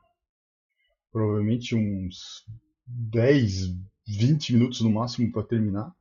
[1.12, 2.45] provavelmente uns
[2.88, 3.75] 10,
[4.07, 5.93] 20 minutos no máximo para terminar.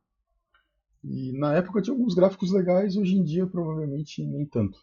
[1.04, 4.78] E na época tinha alguns gráficos legais, hoje em dia provavelmente nem tanto.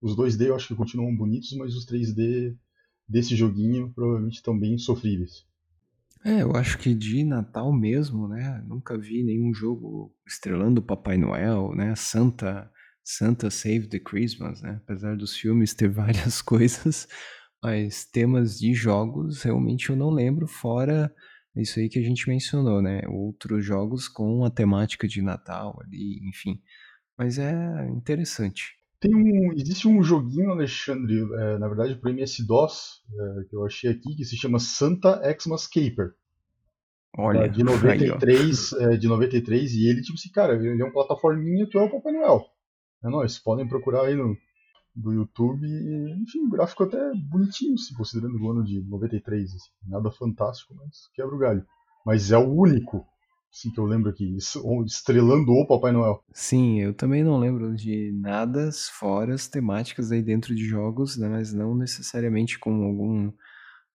[0.00, 2.56] Os 2D eu acho que continuam bonitos, mas os 3D
[3.08, 5.46] desse joguinho provavelmente estão bem sofríveis.
[6.24, 8.62] É, eu acho que de Natal mesmo, né?
[8.66, 11.94] Nunca vi nenhum jogo estrelando Papai Noel, né?
[11.94, 12.70] Santa
[13.04, 14.80] Santa Save the Christmas, né?
[14.82, 17.06] Apesar dos filmes ter várias coisas,
[17.62, 21.14] mas temas de jogos realmente eu não lembro, fora
[21.56, 23.02] isso aí que a gente mencionou, né?
[23.08, 26.60] Outros jogos com a temática de Natal ali, enfim.
[27.16, 28.74] Mas é interessante.
[28.98, 33.90] Tem um, existe um joguinho, Alexandre, é, na verdade para MS-DOS, é, que eu achei
[33.90, 36.14] aqui, que se chama Santa Xmas Caper.
[37.16, 40.90] Olha, de 93, aí, é, de 93, e ele, tipo assim, cara, ele é um
[40.90, 42.44] plataforminha, tu é o Papai Noel.
[43.04, 44.36] É nóis, podem procurar aí no
[44.94, 45.66] do YouTube.
[46.22, 49.54] enfim, o gráfico até bonitinho, se considerando o ano de 93.
[49.54, 49.70] Assim.
[49.86, 51.66] Nada fantástico, mas quebra o galho.
[52.06, 53.04] Mas é o único
[53.52, 54.36] assim, que eu lembro aqui,
[54.84, 56.20] estrelando o Papai Noel.
[56.32, 61.28] Sim, eu também não lembro de nada fora as temáticas aí dentro de jogos, né,
[61.28, 63.32] mas não necessariamente com algum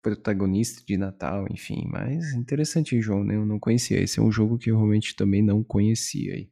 [0.03, 1.85] protagonista de Natal, enfim.
[1.91, 3.35] Mas interessante, João, né?
[3.35, 4.01] eu não conhecia.
[4.01, 6.35] Esse é um jogo que eu realmente também não conhecia.
[6.35, 6.51] Aí.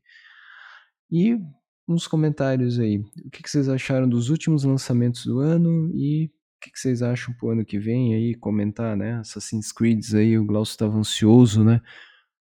[1.10, 1.38] E
[1.86, 2.98] nos comentários aí.
[3.24, 7.02] O que, que vocês acharam dos últimos lançamentos do ano e o que, que vocês
[7.02, 8.34] acham pro ano que vem aí?
[8.34, 9.14] Comentar, né?
[9.16, 11.82] Assassin's Creed aí, o Glaucio estava ansioso, né?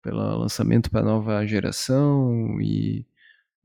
[0.02, 3.06] Pelo lançamento para nova geração e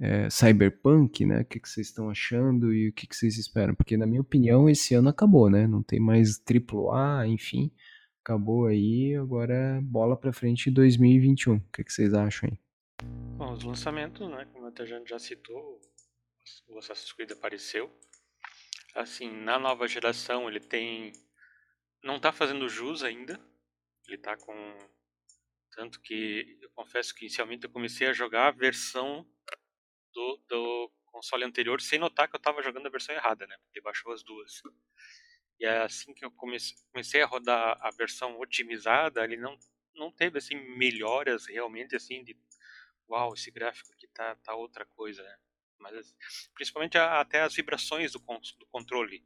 [0.01, 1.43] é, Cyberpunk, né?
[1.43, 3.75] O que, que vocês estão achando e o que, que vocês esperam?
[3.75, 5.67] Porque, na minha opinião, esse ano acabou, né?
[5.67, 7.71] Não tem mais AAA, enfim.
[8.25, 11.57] Acabou aí, agora bola para frente 2021.
[11.57, 12.66] O que, que vocês acham aí?
[13.57, 14.45] Os lançamentos, né?
[14.53, 15.81] Como a gente já citou,
[16.69, 17.91] o Assassin's Creed apareceu.
[18.95, 21.13] Assim, na nova geração ele tem.
[22.03, 23.41] Não tá fazendo jus ainda.
[24.07, 24.79] Ele tá com.
[25.75, 29.27] Tanto que eu confesso que inicialmente eu comecei a jogar a versão
[30.15, 33.57] do, do console anterior sem notar que eu estava jogando a versão errada, né?
[33.65, 34.63] Porque baixou as duas.
[35.59, 39.59] E é assim que eu comecei a rodar a versão otimizada, ele não,
[39.95, 42.35] não teve assim melhoras realmente assim de
[43.09, 45.39] uau, esse gráfico aqui tá, tá outra coisa, né?
[45.79, 46.17] Mas
[46.55, 49.25] principalmente até as vibrações do, do controle,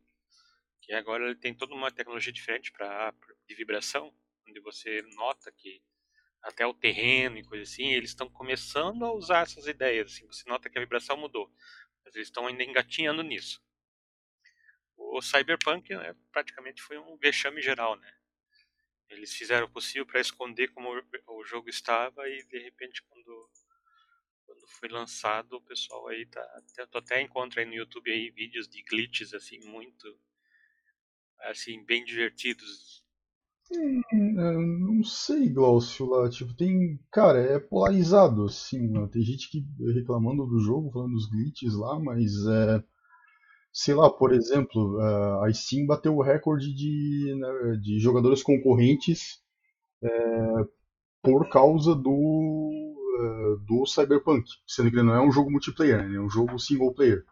[0.82, 3.14] que agora ele tem toda uma tecnologia diferente para
[3.46, 4.14] de vibração,
[4.48, 5.82] onde você nota que
[6.42, 10.12] até o terreno e coisa assim, eles estão começando a usar essas ideias.
[10.12, 11.52] Assim, você nota que a vibração mudou,
[12.04, 13.62] mas eles estão ainda engatinhando nisso.
[14.96, 18.14] O Cyberpunk né, praticamente foi um vexame geral, né?
[19.08, 20.88] Eles fizeram o possível para esconder como
[21.26, 23.50] o jogo estava e de repente quando
[24.50, 26.42] quando foi lançado o pessoal aí tá
[26.90, 30.18] tu até encontra aí no YouTube aí vídeos de glitches assim muito
[31.40, 33.04] assim bem divertidos
[33.72, 39.08] Hum, é, não sei, Glaucio, lá, tipo, tem, cara, é polarizado, assim, né?
[39.12, 42.82] tem gente que reclamando do jogo, falando dos glitches lá, mas é,
[43.72, 44.98] sei lá, por exemplo,
[45.44, 49.40] a Steam bateu o recorde de, né, de jogadores concorrentes
[50.02, 50.08] é,
[51.22, 52.89] por causa do,
[53.20, 56.59] é, do Cyberpunk, sendo que ele não é um jogo multiplayer, né, é um jogo
[56.59, 57.24] single player,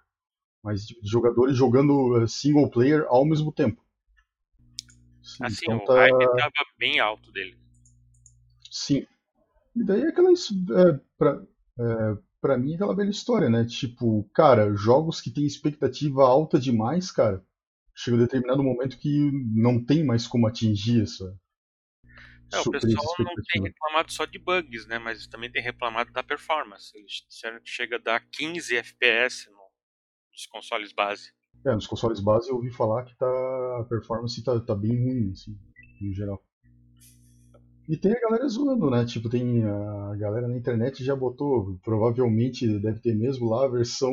[0.63, 3.83] mas de jogadores jogando é, single player ao mesmo tempo.
[5.41, 5.95] Assim, então, o tá...
[5.95, 7.57] hype tava bem alto dele.
[8.71, 9.07] Sim.
[9.77, 10.31] E daí é aquela.
[10.31, 11.43] É, pra,
[11.79, 13.65] é, pra mim, é aquela velha história, né?
[13.65, 17.45] Tipo, cara, jogos que tem expectativa alta demais, cara,
[17.95, 21.37] chega um determinado momento que não tem mais como atingir essa.
[22.53, 24.99] É, o pessoal não tem reclamado só de bugs, né?
[24.99, 26.97] Mas também tem reclamado da performance.
[26.97, 29.59] Eles disseram que chega a dar 15 FPS no,
[30.33, 31.33] nos consoles base.
[31.67, 35.33] É, nos consoles base eu ouvi falar que tá, a performance tá, tá bem ruim,
[35.33, 35.59] assim,
[36.01, 36.43] no geral.
[37.89, 39.05] E tem a galera zoando, né?
[39.05, 44.13] Tipo, tem a galera na internet já botou, provavelmente deve ter mesmo lá a versão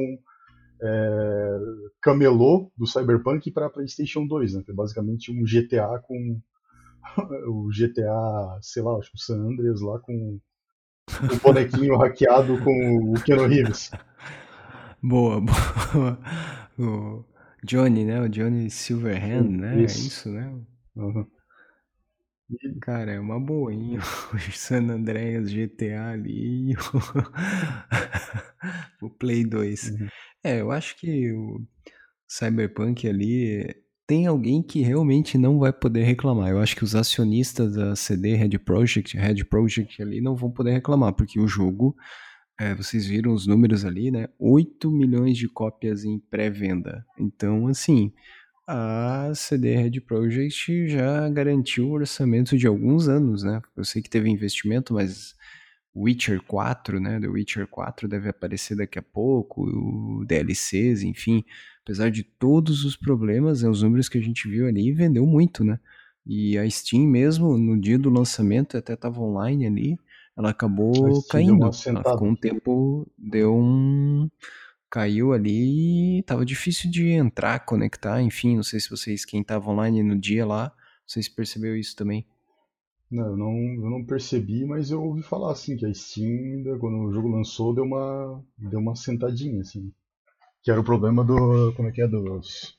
[0.81, 1.59] é,
[2.01, 4.63] camelô do Cyberpunk para PlayStation 2, né?
[4.63, 6.41] Que é basicamente um GTA com
[7.47, 10.39] o GTA, sei lá, acho que o San Andreas lá com
[11.09, 13.91] o bonequinho hackeado com o Keanu Reeves.
[15.01, 16.19] Boa, boa.
[16.79, 17.23] O
[17.63, 18.19] Johnny, né?
[18.21, 19.79] O Johnny Silverhand, né?
[19.79, 19.99] É isso.
[19.99, 20.51] É isso, né?
[20.95, 21.27] Uhum.
[22.81, 23.99] Cara, é uma boinha.
[24.33, 26.79] O San Andreas GTA ali e o,
[29.05, 29.91] o Play 2.
[29.91, 30.07] Uhum.
[30.43, 31.61] É, eu acho que o
[32.27, 33.75] Cyberpunk ali
[34.07, 36.49] tem alguém que realmente não vai poder reclamar.
[36.49, 40.71] Eu acho que os acionistas da CD Red Project, Red Project ali não vão poder
[40.71, 41.95] reclamar, porque o jogo
[42.59, 44.29] é, vocês viram os números ali, né?
[44.39, 47.05] 8 milhões de cópias em pré-venda.
[47.19, 48.13] Então, assim,
[48.67, 53.61] a CD Red Project já garantiu o orçamento de alguns anos, né?
[53.75, 55.34] Eu sei que teve investimento, mas
[55.95, 57.19] Witcher 4, né?
[57.19, 61.43] The Witcher 4 deve aparecer daqui a pouco, o DLCs, enfim.
[61.83, 65.63] Apesar de todos os problemas, né, os números que a gente viu ali, vendeu muito,
[65.63, 65.79] né?
[66.25, 69.99] E a Steam mesmo, no dia do lançamento, até estava online ali,
[70.35, 71.63] ela acabou caindo.
[71.63, 74.29] Ela ficou um tempo, deu um.
[74.89, 79.69] Caiu ali e tava difícil de entrar, conectar, enfim, não sei se vocês, quem tava
[79.69, 80.71] online no dia lá,
[81.05, 82.25] vocês percebeu isso também.
[83.11, 86.97] Não, eu não, eu não percebi, mas eu ouvi falar assim, que a Steam, quando
[86.97, 89.91] o jogo lançou, deu uma, deu uma sentadinha, assim.
[90.63, 91.73] Que era o problema do.
[91.75, 92.07] Como é que é?
[92.07, 92.77] Dos,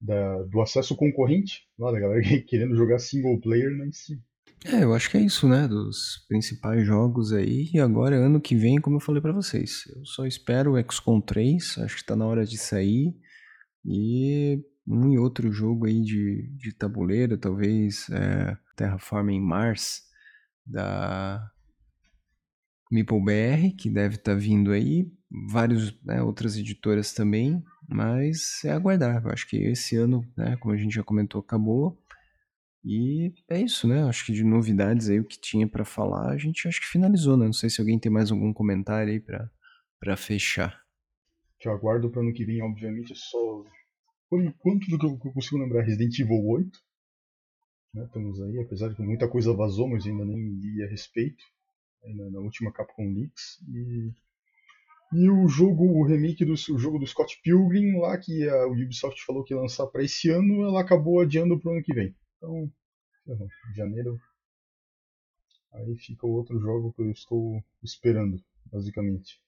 [0.00, 4.20] da, do acesso concorrente, lá da galera querendo jogar single player na Steam.
[4.66, 5.68] É, eu acho que é isso, né?
[5.68, 7.68] Dos principais jogos aí.
[7.72, 11.20] E agora, ano que vem, como eu falei para vocês, eu só espero o XCOM
[11.20, 11.78] 3.
[11.78, 13.14] Acho que tá na hora de sair.
[13.84, 20.02] E um e outro jogo aí de, de tabuleiro, talvez é, Terraforming Mars,
[20.64, 21.50] da
[22.90, 25.10] MeepleBR, que deve estar tá vindo aí.
[25.50, 27.62] Várias né, outras editoras também.
[27.88, 29.22] Mas é aguardar.
[29.24, 32.00] Eu acho que esse ano, né, como a gente já comentou, acabou.
[32.84, 34.04] E é isso, né?
[34.04, 37.34] Acho que de novidades aí o que tinha para falar, a gente acho que finalizou,
[37.34, 37.46] né?
[37.46, 40.82] Não sei se alguém tem mais algum comentário aí para fechar.
[41.58, 43.64] Que eu aguardo para ano que vem, obviamente, só
[44.28, 46.78] por enquanto do que eu consigo lembrar Resident Evil 8.
[47.94, 48.04] Né?
[48.04, 51.44] Estamos aí, apesar de que muita coisa vazou, mas ainda nem li a respeito.
[52.04, 54.12] Ainda na última Capcom Leaks e
[55.12, 59.24] e o jogo, o remake do o jogo do Scott Pilgrim, lá que a Ubisoft
[59.24, 62.12] falou que ia lançar para esse ano, ela acabou adiando para o ano que vem.
[62.36, 62.68] Então,
[63.76, 64.18] janeiro.
[65.72, 68.42] Aí fica o outro jogo que eu estou esperando.
[68.72, 69.40] basicamente.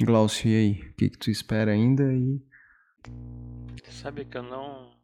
[0.00, 0.72] Glaucio, e aí?
[0.90, 2.04] O que, que tu espera ainda?
[2.14, 2.40] E...
[3.90, 5.01] Sabe que eu não não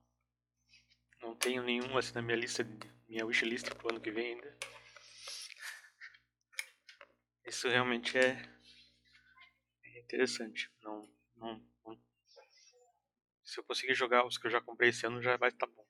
[1.39, 2.67] tenho nenhum assim na minha lista,
[3.09, 4.57] minha wishlist pro ano que vem ainda.
[7.47, 8.37] Isso realmente é,
[10.05, 10.71] interessante.
[10.83, 11.99] Não, não, não,
[13.45, 15.73] Se eu conseguir jogar os que eu já comprei esse ano, já vai estar tá
[15.75, 15.87] bom.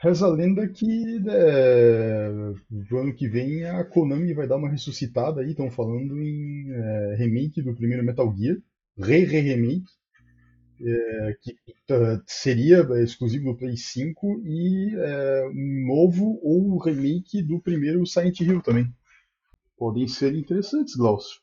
[0.00, 2.28] Reza a lenda que é,
[2.70, 7.16] no ano que vem a Konami vai dar uma ressuscitada aí, estão falando em é,
[7.16, 8.58] remake do primeiro Metal Gear,
[8.96, 9.90] re-re-remake,
[10.80, 11.52] é, que
[11.92, 18.40] uh, seria exclusivo do Play 5 e é, um novo ou remake do primeiro Silent
[18.40, 18.92] Hill também.
[19.76, 21.40] Podem ser interessantes, Glaucio.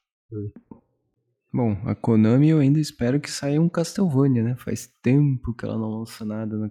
[1.53, 4.55] Bom, a Konami eu ainda espero que saia um Castlevania, né?
[4.57, 6.69] Faz tempo que ela não lança nada na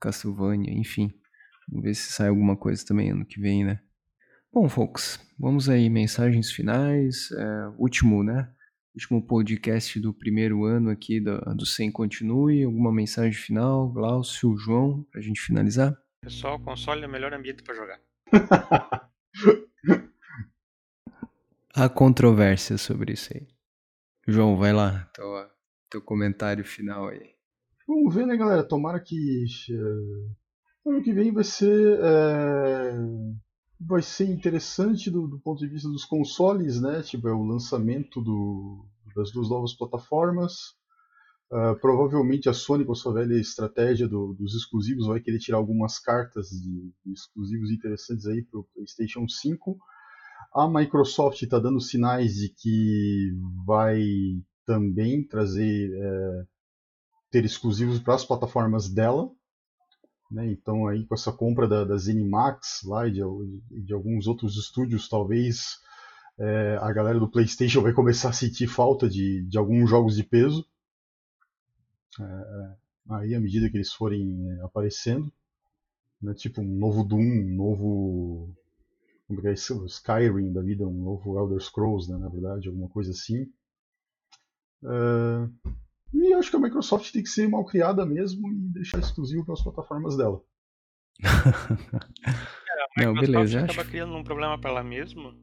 [0.00, 1.12] Castlevania, enfim.
[1.68, 3.80] Vamos ver se sai alguma coisa também ano que vem, né?
[4.50, 7.30] Bom, folks, vamos aí, mensagens finais.
[7.32, 8.48] É, último, né?
[8.94, 12.62] Último podcast do primeiro ano aqui do, do Sem Continue.
[12.62, 16.00] Alguma mensagem final, Glaucio, João, pra gente finalizar?
[16.20, 18.00] Pessoal, console é o melhor ambiente para jogar.
[21.74, 23.48] Há controvérsia sobre isso aí.
[24.28, 25.26] João, vai lá, teu,
[25.90, 27.34] teu comentário final aí.
[27.88, 28.62] Vamos ver, né, galera?
[28.62, 30.36] Tomara que uh,
[30.88, 32.92] ano que vem vai ser é,
[33.86, 37.02] vai ser interessante do, do, ponto de vista dos consoles, né?
[37.02, 40.74] Tipo, é o lançamento do, das duas novas plataformas.
[41.52, 45.58] Uh, provavelmente a Sony, com a sua velha estratégia do, dos exclusivos, vai querer tirar
[45.58, 49.78] algumas cartas de, de exclusivos interessantes aí para o PlayStation 5.
[50.54, 53.32] A Microsoft está dando sinais de que
[53.66, 54.02] vai
[54.66, 56.44] também trazer é,
[57.30, 59.30] ter exclusivos para as plataformas dela.
[60.34, 60.50] Né?
[60.50, 63.20] Então aí com essa compra da, da ZeniMax lá e de,
[63.70, 65.78] de, alguns outros estúdios, talvez
[66.36, 70.24] é, a galera do PlayStation vai começar a sentir falta de, de alguns jogos de
[70.24, 70.66] peso.
[72.18, 72.76] É, é
[73.10, 75.32] aí à medida que eles forem é, aparecendo,
[76.20, 76.34] né?
[76.34, 78.54] tipo um novo Doom, um novo
[79.28, 83.12] como é, é Skyrim da vida, um novo Elder Scrolls, né, na verdade, alguma coisa
[83.12, 83.50] assim.
[84.82, 85.48] Uh,
[86.12, 89.54] e acho que a Microsoft tem que ser mal criada mesmo e deixar exclusivo para
[89.54, 90.42] as plataformas dela.
[92.98, 93.90] é, a Microsoft Não, beleza, acaba acho...
[93.90, 95.36] criando um problema para ela mesma,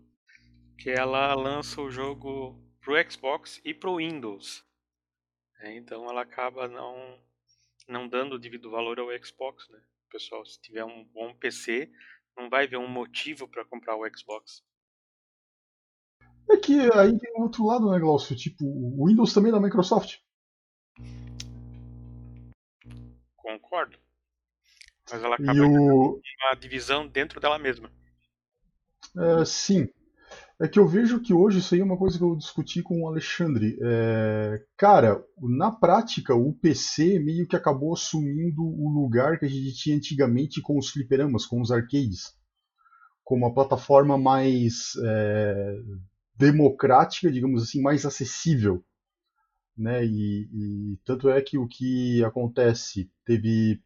[0.78, 4.64] que ela lança o jogo pro Xbox e pro Windows.
[5.60, 7.20] É, então ela acaba não
[7.88, 9.80] não dando devido valor ao Xbox, né?
[10.10, 11.92] Pessoal, se tiver um bom PC,
[12.38, 14.64] não vai ver um motivo para comprar o Xbox.
[16.50, 18.36] É que aí tem um outro lado, né, Glaucio?
[18.36, 20.18] Tipo, o Windows também é da Microsoft.
[23.36, 23.98] Concordo.
[25.12, 26.22] Mas ela acaba o...
[26.46, 27.92] uma divisão dentro dela mesma.
[29.18, 29.90] É, sim.
[30.60, 33.02] É que eu vejo que hoje isso aí é uma coisa que eu discuti com
[33.02, 33.78] o Alexandre.
[33.82, 39.74] É, cara, na prática, o PC meio que acabou assumindo o lugar que a gente
[39.74, 42.36] tinha antigamente com os fliperamas, com os arcades.
[43.24, 45.78] Como uma plataforma mais é,
[46.36, 48.84] democrática, digamos assim, mais acessível.
[49.78, 50.06] Né?
[50.06, 53.82] E, e tanto é que o que acontece, teve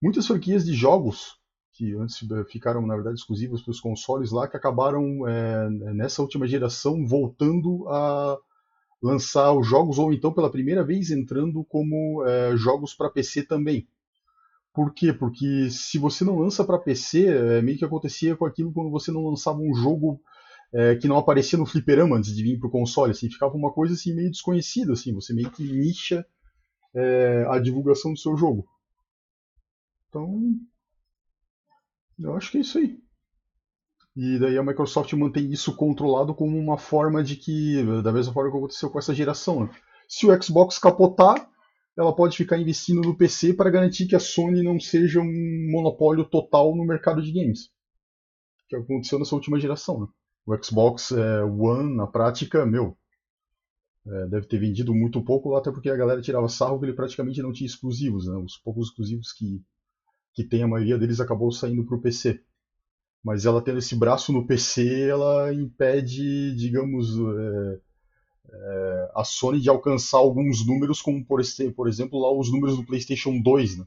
[0.00, 1.38] muitas franquias de jogos
[1.74, 6.22] que antes eh, ficaram, na verdade, exclusivas para os consoles lá, que acabaram é, nessa
[6.22, 8.38] última geração voltando a
[9.02, 13.86] lançar os jogos, ou então pela primeira vez entrando como é, jogos para PC também.
[14.72, 15.12] Por quê?
[15.12, 19.12] Porque se você não lança para PC, é meio que acontecia com aquilo quando você
[19.12, 20.20] não lançava um jogo
[20.74, 23.72] é, que não aparecia no fliperama antes de vir para o console, assim, ficava uma
[23.72, 26.26] coisa assim meio desconhecida, assim, você meio que nicha
[26.94, 28.66] é, a divulgação do seu jogo.
[30.08, 30.42] Então,
[32.18, 32.98] eu acho que é isso aí.
[34.16, 38.50] E daí a Microsoft mantém isso controlado como uma forma de que, da mesma forma
[38.50, 39.70] que aconteceu com essa geração, né?
[40.08, 41.50] se o Xbox capotar,
[41.96, 46.24] ela pode ficar investindo no PC para garantir que a Sony não seja um monopólio
[46.24, 47.70] total no mercado de games.
[48.68, 50.00] Que aconteceu nessa última geração.
[50.00, 50.06] Né?
[50.46, 52.96] O Xbox é, One, na prática, meu,
[54.06, 57.42] é, deve ter vendido muito pouco, até porque a galera tirava sarro que ele praticamente
[57.42, 58.26] não tinha exclusivos.
[58.26, 58.36] Né?
[58.36, 59.62] Os poucos exclusivos que
[60.34, 62.42] que tem a maioria deles acabou saindo para o PC.
[63.22, 67.08] Mas ela tendo esse braço no PC, ela impede, digamos,
[68.52, 71.40] é, a Sony de alcançar alguns números, como por,
[71.74, 73.86] por, exemplo lá os números do PlayStation 2, né?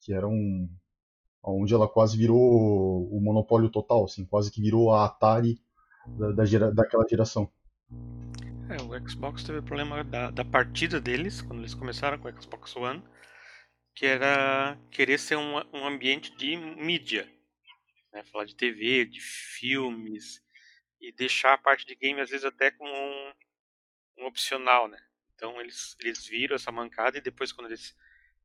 [0.00, 0.68] que eram
[1.44, 5.60] onde ela quase virou o monopólio total, assim, quase que virou a Atari
[6.06, 7.50] da, da gera, daquela geração.
[8.68, 12.74] É, o Xbox teve problema da, da partida deles, quando eles começaram com o Xbox
[12.76, 13.02] One,
[13.94, 17.30] que era querer ser um, um ambiente de mídia,
[18.12, 18.24] né?
[18.24, 20.42] falar de TV, de filmes,
[21.00, 23.32] e deixar a parte de game às vezes até como um,
[24.20, 24.98] um opcional, né?
[25.34, 27.94] Então eles, eles viram essa mancada e depois quando eles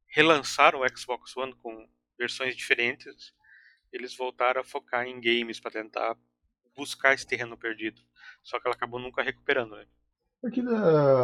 [0.07, 1.87] relançaram o Xbox One com
[2.19, 3.33] versões diferentes,
[3.91, 6.17] eles voltaram a focar em games para tentar
[6.75, 8.01] buscar esse terreno perdido.
[8.43, 9.85] Só que ela acabou nunca recuperando, né?
[10.43, 10.71] Aqui, né,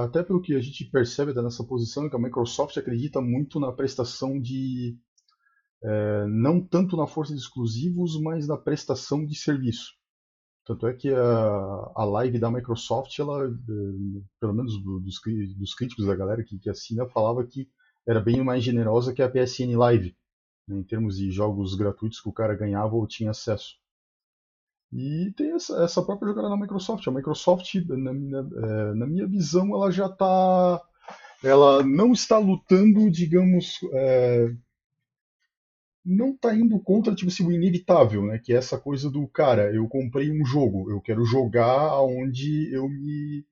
[0.03, 4.39] até pelo que a gente percebe nessa posição, que a Microsoft acredita muito na prestação
[4.39, 4.97] de.
[5.83, 9.93] É, não tanto na força de exclusivos, mas na prestação de serviço.
[10.65, 15.21] Tanto é que a, a live da Microsoft, ela, eh, pelo menos dos,
[15.55, 17.69] dos críticos da galera que, que assina, falava que
[18.07, 20.17] era bem mais generosa que a PSN Live,
[20.67, 23.75] né, em termos de jogos gratuitos que o cara ganhava ou tinha acesso.
[24.91, 27.05] E tem essa, essa própria jogada na Microsoft.
[27.07, 30.81] A Microsoft, na minha, é, na minha visão, ela já está.
[31.43, 33.79] Ela não está lutando, digamos.
[33.93, 34.53] É,
[36.05, 38.39] não está indo contra tipo, assim, o inevitável, né?
[38.39, 42.87] Que é essa coisa do cara, eu comprei um jogo, eu quero jogar onde eu
[42.87, 43.43] me.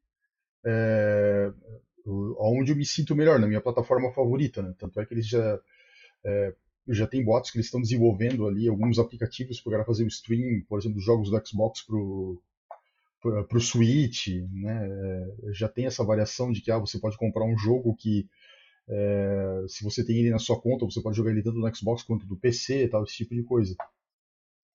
[0.66, 1.52] É,
[2.06, 4.74] onde eu me sinto melhor, na minha plataforma favorita, né?
[4.78, 5.60] Tanto é que eles já.
[6.26, 6.56] É,
[6.88, 10.80] já tem bots que eles estão desenvolvendo ali, alguns aplicativos para fazer o stream, por
[10.80, 12.42] exemplo, dos jogos do Xbox pro
[13.22, 14.86] para o Switch, né?
[14.86, 18.28] É, já tem essa variação de que ah, você pode comprar um jogo que
[18.90, 22.04] é, se você tem ele na sua conta, você pode jogar ele tanto no Xbox
[22.04, 23.76] quanto do PC, tal, esse tipo de coisa.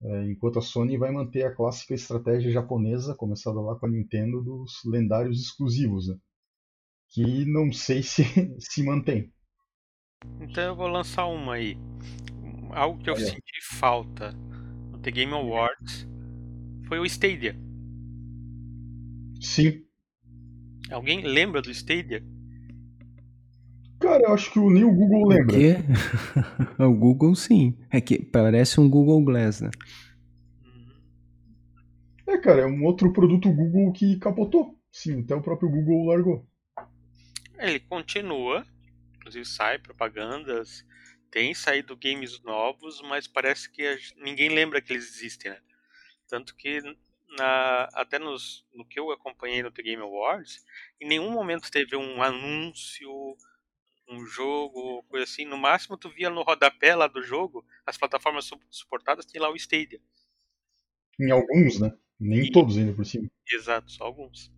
[0.02, 4.42] É, enquanto a Sony vai manter a clássica estratégia japonesa, começada lá com a Nintendo,
[4.42, 6.18] dos lendários exclusivos, né?
[7.08, 8.24] que não sei se
[8.58, 9.32] se mantém.
[10.40, 11.76] Então eu vou lançar uma aí.
[12.70, 13.24] Algo que eu Olha.
[13.24, 14.32] senti falta
[14.90, 16.08] no The Game Awards
[16.88, 17.56] foi o Stadia.
[19.40, 19.84] Sim.
[20.90, 22.22] Alguém lembra do Stadia?
[24.00, 25.56] Cara, eu acho que nem o Google lembra.
[25.56, 25.76] O quê?
[26.78, 27.76] o Google sim.
[27.90, 29.70] É que parece um Google Glass, né?
[32.26, 34.78] É, cara, é um outro produto Google que capotou.
[34.92, 36.46] Sim, até o próprio Google largou.
[37.58, 38.64] Ele continua,
[39.24, 40.84] inclusive sai propagandas,
[41.30, 45.60] tem saído games novos, mas parece que ninguém lembra que eles existem, né?
[46.28, 46.80] Tanto que
[47.38, 50.62] na, até nos, no que eu acompanhei no The Game Awards,
[51.00, 53.10] em nenhum momento teve um anúncio,
[54.08, 55.46] um jogo, coisa assim.
[55.46, 59.56] No máximo tu via no rodapé lá do jogo, as plataformas suportadas tem lá o
[59.56, 60.00] Stadia.
[61.18, 61.96] Em alguns, né?
[62.20, 63.28] Nem e, todos ainda por cima.
[63.50, 64.52] Exato, só alguns.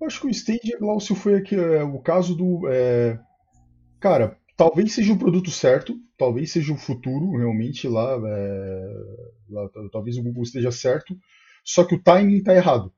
[0.00, 2.68] Eu acho que o Stadia, Glaucio, foi aqui, é, o caso do.
[2.68, 3.18] É...
[4.00, 8.94] Cara, talvez seja o produto certo, talvez seja o futuro realmente lá, é...
[9.48, 11.16] lá, talvez o Google esteja certo,
[11.64, 12.92] só que o timing está errado.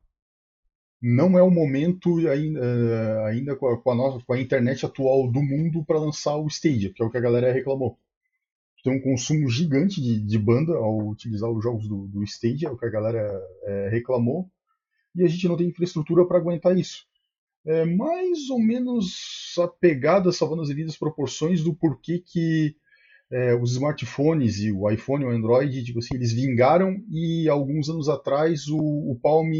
[1.01, 4.84] Não é o momento ainda, é, ainda com, a, com, a nossa, com a internet
[4.84, 7.99] atual do mundo para lançar o Stadia, que é o que a galera reclamou.
[8.82, 12.70] Tem um consumo gigante de, de banda ao utilizar os jogos do, do Stadia, é
[12.70, 14.51] o que a galera é, reclamou
[15.16, 17.06] e a gente não tem infraestrutura para aguentar isso.
[17.64, 22.76] É mais ou menos a pegada, salvando as devidas proporções, do porquê que
[23.30, 27.88] é, os smartphones e o iPhone e o Android, tipo assim, eles vingaram e alguns
[27.88, 29.50] anos atrás o, o Palm,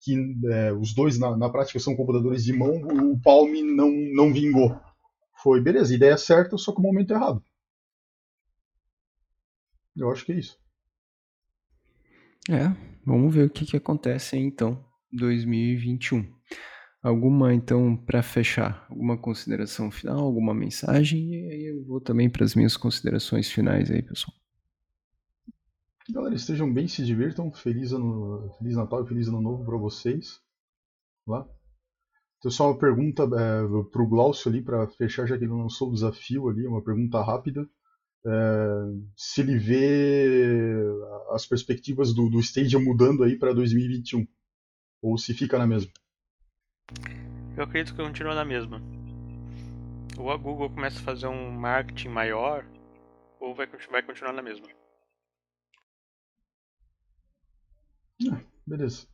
[0.00, 0.16] que
[0.46, 4.78] é, os dois na, na, prática são computadores de mão, o Palm não, não vingou.
[5.42, 7.42] Foi, beleza, ideia certa, só que o momento errado.
[9.96, 10.58] Eu acho que é isso.
[12.48, 16.32] É, vamos ver o que, que acontece então 2021.
[17.02, 22.44] Alguma então para fechar, alguma consideração final, alguma mensagem e aí eu vou também para
[22.44, 24.34] as minhas considerações finais aí, pessoal.
[26.10, 30.40] Galera, estejam bem, se divirtam, feliz ano, feliz Natal e feliz ano novo para vocês.
[31.26, 31.46] Lá.
[32.38, 35.88] Então só uma pergunta é, para o Glaucio ali para fechar, já que ele lançou
[35.88, 37.68] o desafio ali, uma pergunta rápida
[39.16, 40.82] se ele vê
[41.30, 44.26] as perspectivas do, do Stadia mudando aí para 2021
[45.02, 45.92] ou se fica na mesma.
[47.56, 48.80] Eu acredito que continua na mesma.
[50.18, 52.64] Ou a Google começa a fazer um marketing maior,
[53.40, 54.66] ou vai, vai continuar na mesma.
[58.30, 59.06] Ah, beleza.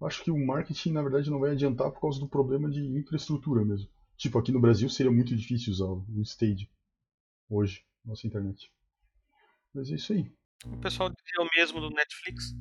[0.00, 3.64] Acho que o marketing, na verdade, não vai adiantar por causa do problema de infraestrutura
[3.64, 3.88] mesmo.
[4.16, 6.68] Tipo, aqui no Brasil seria muito difícil usar o Stadia
[7.48, 8.72] hoje nossa internet.
[9.74, 10.32] Mas é isso aí.
[10.66, 12.52] O pessoal dizia o mesmo do Netflix,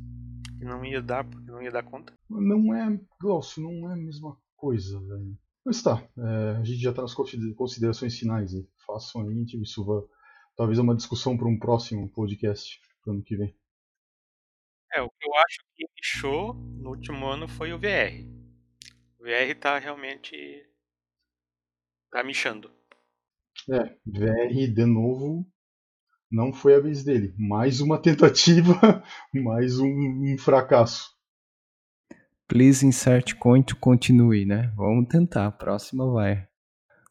[0.57, 2.13] que não ia dar, porque não ia dar conta.
[2.29, 5.37] Não é, Glaucio, não é a mesma coisa, velho.
[5.65, 8.67] Mas tá, é, a gente já tá nas considerações finais aí.
[8.85, 10.01] Façam aí, isso vai,
[10.57, 13.55] talvez é uma discussão para um próximo podcast pro ano que vem.
[14.93, 18.27] É, o que eu acho que inchou no último ano foi o VR.
[19.17, 20.35] O VR tá realmente.
[22.11, 22.71] tá michando.
[23.69, 25.45] É, VR de novo
[26.31, 27.33] não foi a vez dele.
[27.37, 31.11] Mais uma tentativa, mais um, um fracasso.
[32.47, 34.73] Please insert coin to continue, né?
[34.75, 36.47] Vamos tentar, a próxima vai.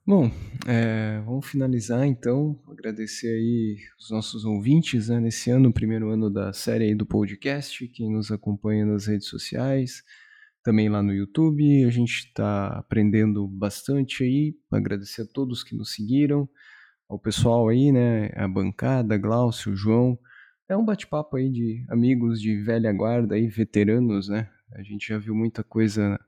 [0.05, 0.29] Bom,
[0.67, 2.61] é, vamos finalizar então.
[2.69, 7.87] Agradecer aí os nossos ouvintes né, nesse ano, primeiro ano da série aí do podcast,
[7.89, 10.03] quem nos acompanha nas redes sociais,
[10.63, 11.85] também lá no YouTube.
[11.85, 14.55] A gente está aprendendo bastante aí.
[14.71, 16.49] Agradecer a todos que nos seguiram,
[17.09, 18.31] ao pessoal aí, né?
[18.35, 20.19] A bancada, Glaucio, João.
[20.69, 24.49] É um bate-papo aí de amigos de velha guarda aí, veteranos, né?
[24.73, 26.19] A gente já viu muita coisa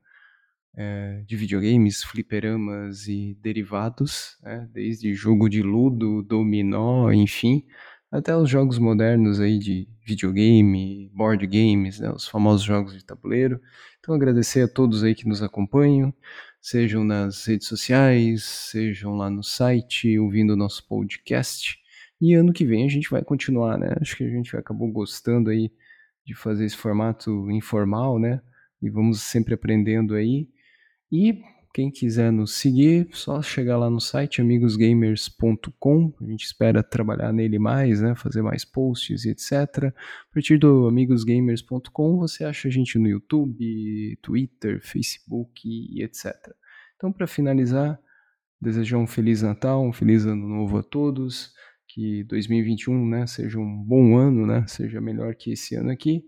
[0.76, 4.68] é, de videogames, fliperamas e derivados, né?
[4.72, 7.64] desde jogo de ludo, dominó, enfim,
[8.15, 12.12] até os jogos modernos aí de videogame, board games, né?
[12.12, 13.61] os famosos jogos de tabuleiro.
[13.99, 16.15] Então agradecer a todos aí que nos acompanham,
[16.61, 21.77] sejam nas redes sociais, sejam lá no site, ouvindo o nosso podcast.
[22.21, 23.97] E ano que vem a gente vai continuar, né?
[24.01, 25.73] Acho que a gente acabou gostando aí
[26.25, 28.41] de fazer esse formato informal, né?
[28.81, 30.49] E vamos sempre aprendendo aí.
[31.11, 31.43] E
[31.75, 36.14] quem quiser nos seguir, só chegar lá no site amigosgamers.com.
[36.20, 38.14] A gente espera trabalhar nele mais, né?
[38.14, 39.53] Fazer mais posts e etc.
[39.87, 39.93] A
[40.33, 46.33] partir do amigosgamers.com você acha a gente no YouTube, Twitter, Facebook e etc.
[46.95, 47.99] Então, para finalizar,
[48.61, 51.53] desejar um feliz Natal, um feliz ano novo a todos.
[51.89, 54.64] Que 2021, né, seja um bom ano, né?
[54.68, 56.22] Seja melhor que esse ano aqui.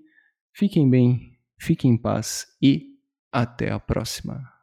[0.52, 2.96] Fiquem bem, fiquem em paz e
[3.30, 4.55] até a próxima.